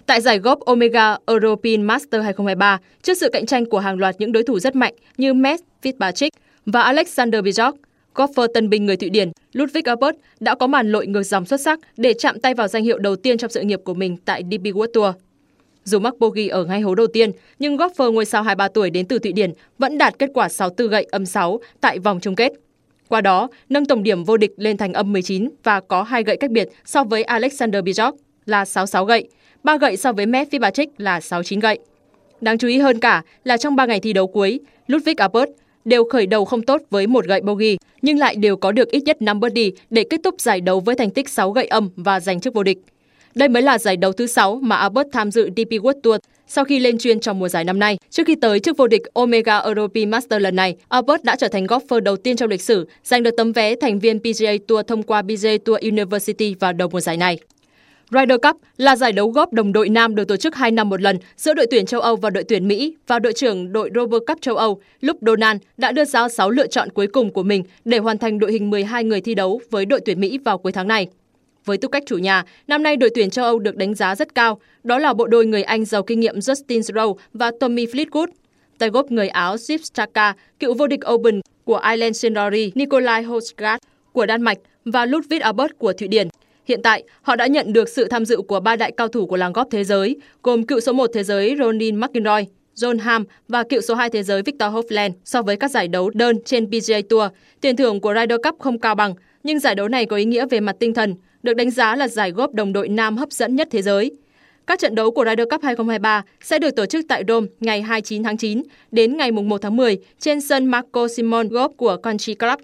Tại 0.05 0.21
giải 0.21 0.39
góp 0.39 0.59
Omega 0.59 1.17
European 1.27 1.81
Master 1.81 2.23
2023, 2.23 2.79
trước 3.01 3.13
sự 3.13 3.29
cạnh 3.33 3.45
tranh 3.45 3.65
của 3.65 3.79
hàng 3.79 3.97
loạt 3.97 4.15
những 4.19 4.31
đối 4.31 4.43
thủ 4.43 4.59
rất 4.59 4.75
mạnh 4.75 4.93
như 5.17 5.33
Matt 5.33 5.63
Fitzpatrick 5.83 6.29
và 6.65 6.81
Alexander 6.81 7.41
Bjork, 7.41 7.73
golfer 8.15 8.47
tân 8.53 8.69
binh 8.69 8.85
người 8.85 8.97
Thụy 8.97 9.09
Điển 9.09 9.31
Ludwig 9.53 9.81
Albert 9.85 10.15
đã 10.39 10.55
có 10.55 10.67
màn 10.67 10.91
lội 10.91 11.07
ngược 11.07 11.23
dòng 11.23 11.45
xuất 11.45 11.61
sắc 11.61 11.79
để 11.97 12.13
chạm 12.13 12.39
tay 12.39 12.53
vào 12.53 12.67
danh 12.67 12.83
hiệu 12.83 12.97
đầu 12.97 13.15
tiên 13.15 13.37
trong 13.37 13.51
sự 13.51 13.61
nghiệp 13.61 13.79
của 13.83 13.93
mình 13.93 14.17
tại 14.25 14.43
DP 14.51 14.63
World 14.63 14.87
Tour. 14.93 15.15
Dù 15.83 15.99
mắc 15.99 16.19
bogey 16.19 16.47
ở 16.47 16.65
ngay 16.65 16.81
hố 16.81 16.95
đầu 16.95 17.07
tiên, 17.07 17.31
nhưng 17.59 17.77
golfer 17.77 18.11
ngôi 18.11 18.25
sao 18.25 18.43
23 18.43 18.67
tuổi 18.67 18.89
đến 18.89 19.05
từ 19.05 19.19
Thụy 19.19 19.31
Điển 19.31 19.53
vẫn 19.77 19.97
đạt 19.97 20.19
kết 20.19 20.29
quả 20.33 20.49
64 20.49 20.91
gậy 20.91 21.03
âm 21.11 21.25
6 21.25 21.59
tại 21.81 21.99
vòng 21.99 22.19
chung 22.19 22.35
kết. 22.35 22.53
Qua 23.07 23.21
đó, 23.21 23.47
nâng 23.69 23.85
tổng 23.85 24.03
điểm 24.03 24.23
vô 24.23 24.37
địch 24.37 24.51
lên 24.57 24.77
thành 24.77 24.93
âm 24.93 25.13
19 25.13 25.49
và 25.63 25.79
có 25.79 26.03
hai 26.03 26.23
gậy 26.23 26.37
cách 26.37 26.51
biệt 26.51 26.69
so 26.85 27.03
với 27.03 27.23
Alexander 27.23 27.83
Bjork 27.83 28.13
là 28.45 28.65
66 28.65 29.05
gậy, 29.05 29.27
3 29.63 29.77
gậy 29.77 29.97
so 29.97 30.11
với 30.13 30.25
Matt 30.25 30.51
Fitzpatrick 30.51 30.87
là 30.97 31.21
69 31.21 31.59
gậy. 31.59 31.79
Đáng 32.41 32.57
chú 32.57 32.67
ý 32.67 32.79
hơn 32.79 32.99
cả 32.99 33.23
là 33.43 33.57
trong 33.57 33.75
3 33.75 33.85
ngày 33.85 33.99
thi 33.99 34.13
đấu 34.13 34.27
cuối, 34.27 34.59
Ludwig 34.87 35.15
Albert 35.17 35.49
đều 35.85 36.03
khởi 36.03 36.27
đầu 36.27 36.45
không 36.45 36.61
tốt 36.61 36.81
với 36.89 37.07
một 37.07 37.25
gậy 37.25 37.41
bogey, 37.41 37.77
nhưng 38.01 38.19
lại 38.19 38.35
đều 38.35 38.57
có 38.57 38.71
được 38.71 38.91
ít 38.91 39.03
nhất 39.05 39.21
5 39.21 39.39
birdie 39.39 39.69
để 39.89 40.03
kết 40.09 40.19
thúc 40.23 40.41
giải 40.41 40.61
đấu 40.61 40.79
với 40.79 40.95
thành 40.95 41.09
tích 41.11 41.29
6 41.29 41.51
gậy 41.51 41.65
âm 41.65 41.89
và 41.95 42.19
giành 42.19 42.39
chức 42.39 42.53
vô 42.53 42.63
địch. 42.63 42.77
Đây 43.35 43.49
mới 43.49 43.61
là 43.61 43.77
giải 43.77 43.97
đấu 43.97 44.11
thứ 44.11 44.27
6 44.27 44.59
mà 44.63 44.75
Albert 44.75 45.07
tham 45.11 45.31
dự 45.31 45.49
DP 45.55 45.71
World 45.71 46.01
Tour 46.03 46.19
sau 46.47 46.65
khi 46.65 46.79
lên 46.79 46.97
chuyên 46.97 47.19
trong 47.19 47.39
mùa 47.39 47.49
giải 47.49 47.63
năm 47.63 47.79
nay. 47.79 47.97
Trước 48.09 48.23
khi 48.27 48.35
tới 48.35 48.59
chức 48.59 48.77
vô 48.77 48.87
địch 48.87 49.01
Omega 49.13 49.57
European 49.57 50.09
Master 50.09 50.41
lần 50.41 50.55
này, 50.55 50.75
Albert 50.89 51.23
đã 51.23 51.35
trở 51.35 51.47
thành 51.47 51.65
golfer 51.65 51.99
đầu 51.99 52.17
tiên 52.17 52.35
trong 52.35 52.49
lịch 52.49 52.61
sử 52.61 52.87
giành 53.03 53.23
được 53.23 53.31
tấm 53.37 53.51
vé 53.51 53.75
thành 53.75 53.99
viên 53.99 54.19
PGA 54.19 54.51
Tour 54.67 54.85
thông 54.87 55.03
qua 55.03 55.21
PGA 55.21 55.51
Tour 55.65 55.81
University 55.81 56.55
vào 56.59 56.73
đầu 56.73 56.89
mùa 56.89 56.99
giải 56.99 57.17
này. 57.17 57.37
Ryder 58.11 58.39
Cup 58.43 58.57
là 58.77 58.95
giải 58.95 59.11
đấu 59.11 59.29
góp 59.29 59.53
đồng 59.53 59.73
đội 59.73 59.89
nam 59.89 60.15
được 60.15 60.27
tổ 60.27 60.35
chức 60.35 60.55
2 60.55 60.71
năm 60.71 60.89
một 60.89 61.01
lần 61.01 61.17
giữa 61.37 61.53
đội 61.53 61.67
tuyển 61.71 61.85
châu 61.85 62.01
Âu 62.01 62.15
và 62.15 62.29
đội 62.29 62.43
tuyển 62.43 62.67
Mỹ 62.67 62.95
và 63.07 63.19
đội 63.19 63.33
trưởng 63.33 63.73
đội 63.73 63.89
Rover 63.95 64.21
Cup 64.27 64.41
châu 64.41 64.55
Âu, 64.55 64.81
lúc 65.01 65.17
Donald 65.21 65.61
đã 65.77 65.91
đưa 65.91 66.05
ra 66.05 66.29
6 66.29 66.49
lựa 66.49 66.67
chọn 66.67 66.89
cuối 66.89 67.07
cùng 67.07 67.33
của 67.33 67.43
mình 67.43 67.63
để 67.85 67.97
hoàn 67.97 68.17
thành 68.17 68.39
đội 68.39 68.51
hình 68.51 68.69
12 68.69 69.03
người 69.03 69.21
thi 69.21 69.35
đấu 69.35 69.61
với 69.71 69.85
đội 69.85 69.99
tuyển 70.05 70.19
Mỹ 70.19 70.37
vào 70.37 70.57
cuối 70.57 70.71
tháng 70.71 70.87
này. 70.87 71.07
Với 71.65 71.77
tư 71.77 71.87
cách 71.87 72.03
chủ 72.05 72.17
nhà, 72.17 72.43
năm 72.67 72.83
nay 72.83 72.97
đội 72.97 73.09
tuyển 73.15 73.29
châu 73.29 73.45
Âu 73.45 73.59
được 73.59 73.75
đánh 73.75 73.95
giá 73.95 74.15
rất 74.15 74.35
cao, 74.35 74.59
đó 74.83 74.99
là 74.99 75.13
bộ 75.13 75.27
đôi 75.27 75.45
người 75.45 75.63
Anh 75.63 75.85
giàu 75.85 76.03
kinh 76.03 76.19
nghiệm 76.19 76.39
Justin 76.39 76.79
Rowe 76.79 77.15
và 77.33 77.51
Tommy 77.59 77.85
Fleetwood. 77.85 78.27
Tay 78.77 78.89
gốc 78.89 79.11
người 79.11 79.27
Áo 79.27 79.57
Sip 79.57 79.81
Straka, 79.83 80.33
cựu 80.59 80.73
vô 80.73 80.87
địch 80.87 80.99
Open 81.13 81.41
của 81.63 81.81
Ireland 81.89 82.17
Sendori, 82.17 82.71
Nikolai 82.75 83.23
Hosgaard 83.23 83.83
của 84.11 84.25
Đan 84.25 84.41
Mạch 84.41 84.57
và 84.85 85.05
Ludwig 85.05 85.41
Albert 85.41 85.71
của 85.77 85.93
Thụy 85.93 86.07
Điển. 86.07 86.27
Hiện 86.65 86.81
tại, 86.81 87.03
họ 87.21 87.35
đã 87.35 87.47
nhận 87.47 87.73
được 87.73 87.89
sự 87.89 88.05
tham 88.05 88.25
dự 88.25 88.41
của 88.41 88.59
ba 88.59 88.75
đại 88.75 88.91
cao 88.97 89.07
thủ 89.07 89.25
của 89.25 89.37
làng 89.37 89.53
góp 89.53 89.67
thế 89.71 89.83
giới, 89.83 90.15
gồm 90.43 90.63
cựu 90.63 90.79
số 90.79 90.93
1 90.93 91.09
thế 91.13 91.23
giới 91.23 91.55
Ronin 91.59 91.99
McIlroy, 91.99 92.45
John 92.75 92.99
Ham 92.99 93.25
và 93.47 93.63
cựu 93.63 93.81
số 93.81 93.95
2 93.95 94.09
thế 94.09 94.23
giới 94.23 94.41
Victor 94.41 94.73
Hovland. 94.73 95.13
So 95.25 95.41
với 95.41 95.57
các 95.57 95.71
giải 95.71 95.87
đấu 95.87 96.09
đơn 96.09 96.37
trên 96.45 96.67
PGA 96.67 96.99
Tour, 97.09 97.31
tiền 97.61 97.75
thưởng 97.75 97.99
của 97.99 98.13
Ryder 98.13 98.39
Cup 98.43 98.59
không 98.59 98.79
cao 98.79 98.95
bằng, 98.95 99.13
nhưng 99.43 99.59
giải 99.59 99.75
đấu 99.75 99.87
này 99.87 100.05
có 100.05 100.15
ý 100.15 100.25
nghĩa 100.25 100.45
về 100.45 100.59
mặt 100.59 100.75
tinh 100.79 100.93
thần, 100.93 101.15
được 101.43 101.53
đánh 101.53 101.71
giá 101.71 101.95
là 101.95 102.07
giải 102.07 102.31
góp 102.31 102.53
đồng 102.53 102.73
đội 102.73 102.89
nam 102.89 103.17
hấp 103.17 103.31
dẫn 103.31 103.55
nhất 103.55 103.67
thế 103.71 103.81
giới. 103.81 104.11
Các 104.67 104.79
trận 104.79 104.95
đấu 104.95 105.11
của 105.11 105.25
Ryder 105.25 105.47
Cup 105.49 105.63
2023 105.63 106.23
sẽ 106.41 106.59
được 106.59 106.75
tổ 106.75 106.85
chức 106.85 107.05
tại 107.09 107.23
Rome 107.27 107.47
ngày 107.59 107.81
29 107.81 108.23
tháng 108.23 108.37
9 108.37 108.61
đến 108.91 109.17
ngày 109.17 109.31
1 109.31 109.61
tháng 109.61 109.75
10 109.75 109.97
trên 110.19 110.41
sân 110.41 110.65
Marco 110.65 111.07
Simon 111.07 111.47
Golf 111.47 111.69
của 111.69 111.97
Country 111.97 112.33
Club. 112.33 112.59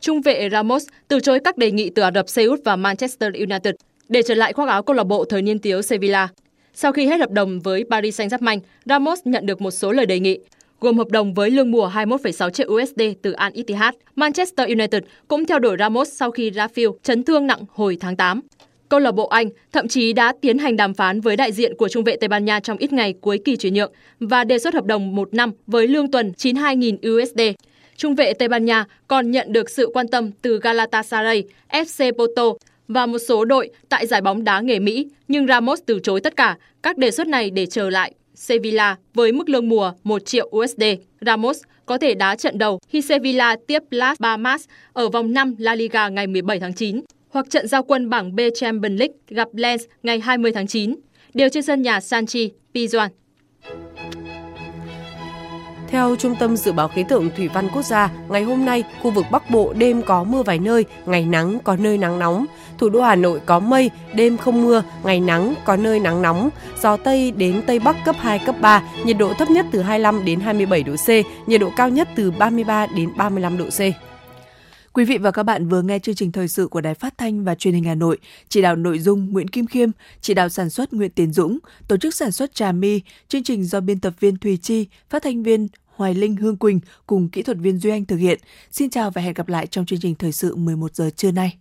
Trung 0.00 0.20
vệ 0.20 0.48
Ramos 0.52 0.86
từ 1.08 1.20
chối 1.20 1.40
các 1.44 1.56
đề 1.56 1.70
nghị 1.70 1.90
từ 1.90 2.02
Ả 2.02 2.10
Rập 2.14 2.28
Xê 2.28 2.44
Út 2.44 2.60
và 2.64 2.76
Manchester 2.76 3.34
United 3.34 3.74
để 4.08 4.22
trở 4.22 4.34
lại 4.34 4.52
khoác 4.52 4.68
áo 4.68 4.82
câu 4.82 4.96
lạc 4.96 5.04
bộ 5.04 5.24
thời 5.24 5.42
niên 5.42 5.58
thiếu 5.58 5.82
Sevilla. 5.82 6.28
Sau 6.74 6.92
khi 6.92 7.06
hết 7.06 7.20
hợp 7.20 7.30
đồng 7.30 7.60
với 7.60 7.84
Paris 7.90 8.20
Saint-Germain, 8.20 8.60
Ramos 8.84 9.20
nhận 9.24 9.46
được 9.46 9.60
một 9.60 9.70
số 9.70 9.92
lời 9.92 10.06
đề 10.06 10.20
nghị, 10.20 10.38
gồm 10.80 10.98
hợp 10.98 11.08
đồng 11.10 11.34
với 11.34 11.50
lương 11.50 11.70
mùa 11.70 11.90
21,6 11.94 12.50
triệu 12.50 12.68
USD 12.68 13.02
từ 13.22 13.32
Al 13.32 13.52
Ittihad. 13.52 13.94
Manchester 14.16 14.68
United 14.68 15.02
cũng 15.28 15.46
theo 15.46 15.58
đuổi 15.58 15.76
Ramos 15.78 16.08
sau 16.12 16.30
khi 16.30 16.50
Rafael 16.50 16.92
chấn 17.02 17.24
thương 17.24 17.46
nặng 17.46 17.60
hồi 17.68 17.96
tháng 18.00 18.16
8. 18.16 18.40
Câu 18.88 19.00
lạc 19.00 19.12
bộ 19.12 19.26
Anh 19.26 19.48
thậm 19.72 19.88
chí 19.88 20.12
đã 20.12 20.32
tiến 20.40 20.58
hành 20.58 20.76
đàm 20.76 20.94
phán 20.94 21.20
với 21.20 21.36
đại 21.36 21.52
diện 21.52 21.76
của 21.76 21.88
trung 21.88 22.04
vệ 22.04 22.16
Tây 22.16 22.28
Ban 22.28 22.44
Nha 22.44 22.60
trong 22.60 22.78
ít 22.78 22.92
ngày 22.92 23.14
cuối 23.20 23.38
kỳ 23.44 23.56
chuyển 23.56 23.74
nhượng 23.74 23.92
và 24.20 24.44
đề 24.44 24.58
xuất 24.58 24.74
hợp 24.74 24.84
đồng 24.84 25.14
một 25.14 25.34
năm 25.34 25.52
với 25.66 25.86
lương 25.86 26.10
tuần 26.10 26.32
92.000 26.36 27.22
USD. 27.22 27.40
Trung 27.96 28.14
vệ 28.14 28.32
Tây 28.32 28.48
Ban 28.48 28.64
Nha 28.64 28.84
còn 29.06 29.30
nhận 29.30 29.52
được 29.52 29.70
sự 29.70 29.90
quan 29.94 30.08
tâm 30.08 30.30
từ 30.42 30.60
Galatasaray, 30.62 31.44
FC 31.68 32.12
Porto 32.12 32.42
và 32.88 33.06
một 33.06 33.18
số 33.18 33.44
đội 33.44 33.70
tại 33.88 34.06
giải 34.06 34.20
bóng 34.20 34.44
đá 34.44 34.60
nghề 34.60 34.78
Mỹ, 34.78 35.06
nhưng 35.28 35.46
Ramos 35.46 35.80
từ 35.86 36.00
chối 36.02 36.20
tất 36.20 36.36
cả 36.36 36.56
các 36.82 36.98
đề 36.98 37.10
xuất 37.10 37.26
này 37.26 37.50
để 37.50 37.66
trở 37.66 37.90
lại 37.90 38.12
Sevilla 38.38 38.96
với 39.14 39.32
mức 39.32 39.48
lương 39.48 39.68
mùa 39.68 39.92
1 40.04 40.24
triệu 40.24 40.50
USD. 40.56 40.82
Ramos 41.20 41.60
có 41.86 41.98
thể 41.98 42.14
đá 42.14 42.36
trận 42.36 42.58
đầu 42.58 42.78
khi 42.88 43.02
Sevilla 43.02 43.56
tiếp 43.66 43.82
Las 43.90 44.18
Palmas 44.20 44.64
ở 44.92 45.08
vòng 45.08 45.32
5 45.32 45.54
La 45.58 45.74
Liga 45.74 46.08
ngày 46.08 46.26
17 46.26 46.60
tháng 46.60 46.74
9 46.74 47.00
hoặc 47.30 47.46
trận 47.50 47.68
giao 47.68 47.82
quân 47.82 48.10
bảng 48.10 48.36
B 48.36 48.40
Champions 48.54 48.98
League 48.98 49.14
gặp 49.28 49.48
Lens 49.52 49.84
ngày 50.02 50.20
20 50.20 50.52
tháng 50.52 50.66
9, 50.66 50.94
đều 51.34 51.48
trên 51.48 51.62
sân 51.62 51.82
nhà 51.82 52.00
Sanchi, 52.00 52.50
Pizjuan. 52.74 53.08
Theo 55.88 56.16
Trung 56.16 56.34
tâm 56.40 56.56
Dự 56.56 56.72
báo 56.72 56.88
Khí 56.88 57.04
tượng 57.08 57.30
Thủy 57.36 57.48
văn 57.54 57.68
Quốc 57.74 57.82
gia, 57.82 58.10
ngày 58.28 58.42
hôm 58.42 58.64
nay, 58.64 58.84
khu 59.02 59.10
vực 59.10 59.24
Bắc 59.30 59.50
Bộ 59.50 59.72
đêm 59.72 60.02
có 60.02 60.24
mưa 60.24 60.42
vài 60.42 60.58
nơi, 60.58 60.84
ngày 61.06 61.26
nắng, 61.26 61.58
có 61.64 61.76
nơi 61.76 61.98
nắng 61.98 62.18
nóng. 62.18 62.46
Thủ 62.78 62.88
đô 62.88 63.02
Hà 63.02 63.16
Nội 63.16 63.40
có 63.46 63.60
mây, 63.60 63.90
đêm 64.14 64.36
không 64.36 64.62
mưa, 64.62 64.82
ngày 65.04 65.20
nắng, 65.20 65.54
có 65.64 65.76
nơi 65.76 66.00
nắng 66.00 66.22
nóng. 66.22 66.50
Gió 66.82 66.96
Tây 66.96 67.30
đến 67.30 67.62
Tây 67.66 67.78
Bắc 67.78 67.96
cấp 68.04 68.16
2, 68.18 68.38
cấp 68.38 68.56
3, 68.60 68.82
nhiệt 69.04 69.18
độ 69.18 69.34
thấp 69.34 69.50
nhất 69.50 69.66
từ 69.72 69.82
25 69.82 70.24
đến 70.24 70.40
27 70.40 70.82
độ 70.82 70.96
C, 70.96 71.08
nhiệt 71.48 71.60
độ 71.60 71.70
cao 71.76 71.88
nhất 71.88 72.08
từ 72.16 72.30
33 72.30 72.86
đến 72.86 73.10
35 73.16 73.58
độ 73.58 73.64
C. 73.64 73.80
Quý 74.92 75.04
vị 75.04 75.18
và 75.18 75.30
các 75.30 75.42
bạn 75.42 75.68
vừa 75.68 75.82
nghe 75.82 75.98
chương 75.98 76.14
trình 76.14 76.32
thời 76.32 76.48
sự 76.48 76.68
của 76.68 76.80
Đài 76.80 76.94
Phát 76.94 77.18
thanh 77.18 77.44
và 77.44 77.54
Truyền 77.54 77.74
hình 77.74 77.84
Hà 77.84 77.94
Nội, 77.94 78.18
chỉ 78.48 78.62
đạo 78.62 78.76
nội 78.76 78.98
dung 78.98 79.32
Nguyễn 79.32 79.48
Kim 79.48 79.66
Khiêm, 79.66 79.90
chỉ 80.20 80.34
đạo 80.34 80.48
sản 80.48 80.70
xuất 80.70 80.92
Nguyễn 80.92 81.10
Tiến 81.10 81.32
Dũng, 81.32 81.58
tổ 81.88 81.96
chức 81.96 82.14
sản 82.14 82.32
xuất 82.32 82.54
Trà 82.54 82.72
My, 82.72 83.00
chương 83.28 83.42
trình 83.42 83.64
do 83.64 83.80
biên 83.80 84.00
tập 84.00 84.14
viên 84.20 84.36
Thùy 84.36 84.56
Chi, 84.56 84.86
phát 85.10 85.22
thanh 85.22 85.42
viên 85.42 85.68
Hoài 85.86 86.14
Linh 86.14 86.36
Hương 86.36 86.56
Quỳnh 86.56 86.80
cùng 87.06 87.28
kỹ 87.28 87.42
thuật 87.42 87.58
viên 87.58 87.78
Duy 87.78 87.90
Anh 87.90 88.04
thực 88.04 88.16
hiện. 88.16 88.38
Xin 88.70 88.90
chào 88.90 89.10
và 89.10 89.22
hẹn 89.22 89.34
gặp 89.34 89.48
lại 89.48 89.66
trong 89.66 89.86
chương 89.86 90.00
trình 90.00 90.14
thời 90.14 90.32
sự 90.32 90.56
11 90.56 90.94
giờ 90.94 91.10
trưa 91.16 91.30
nay. 91.30 91.56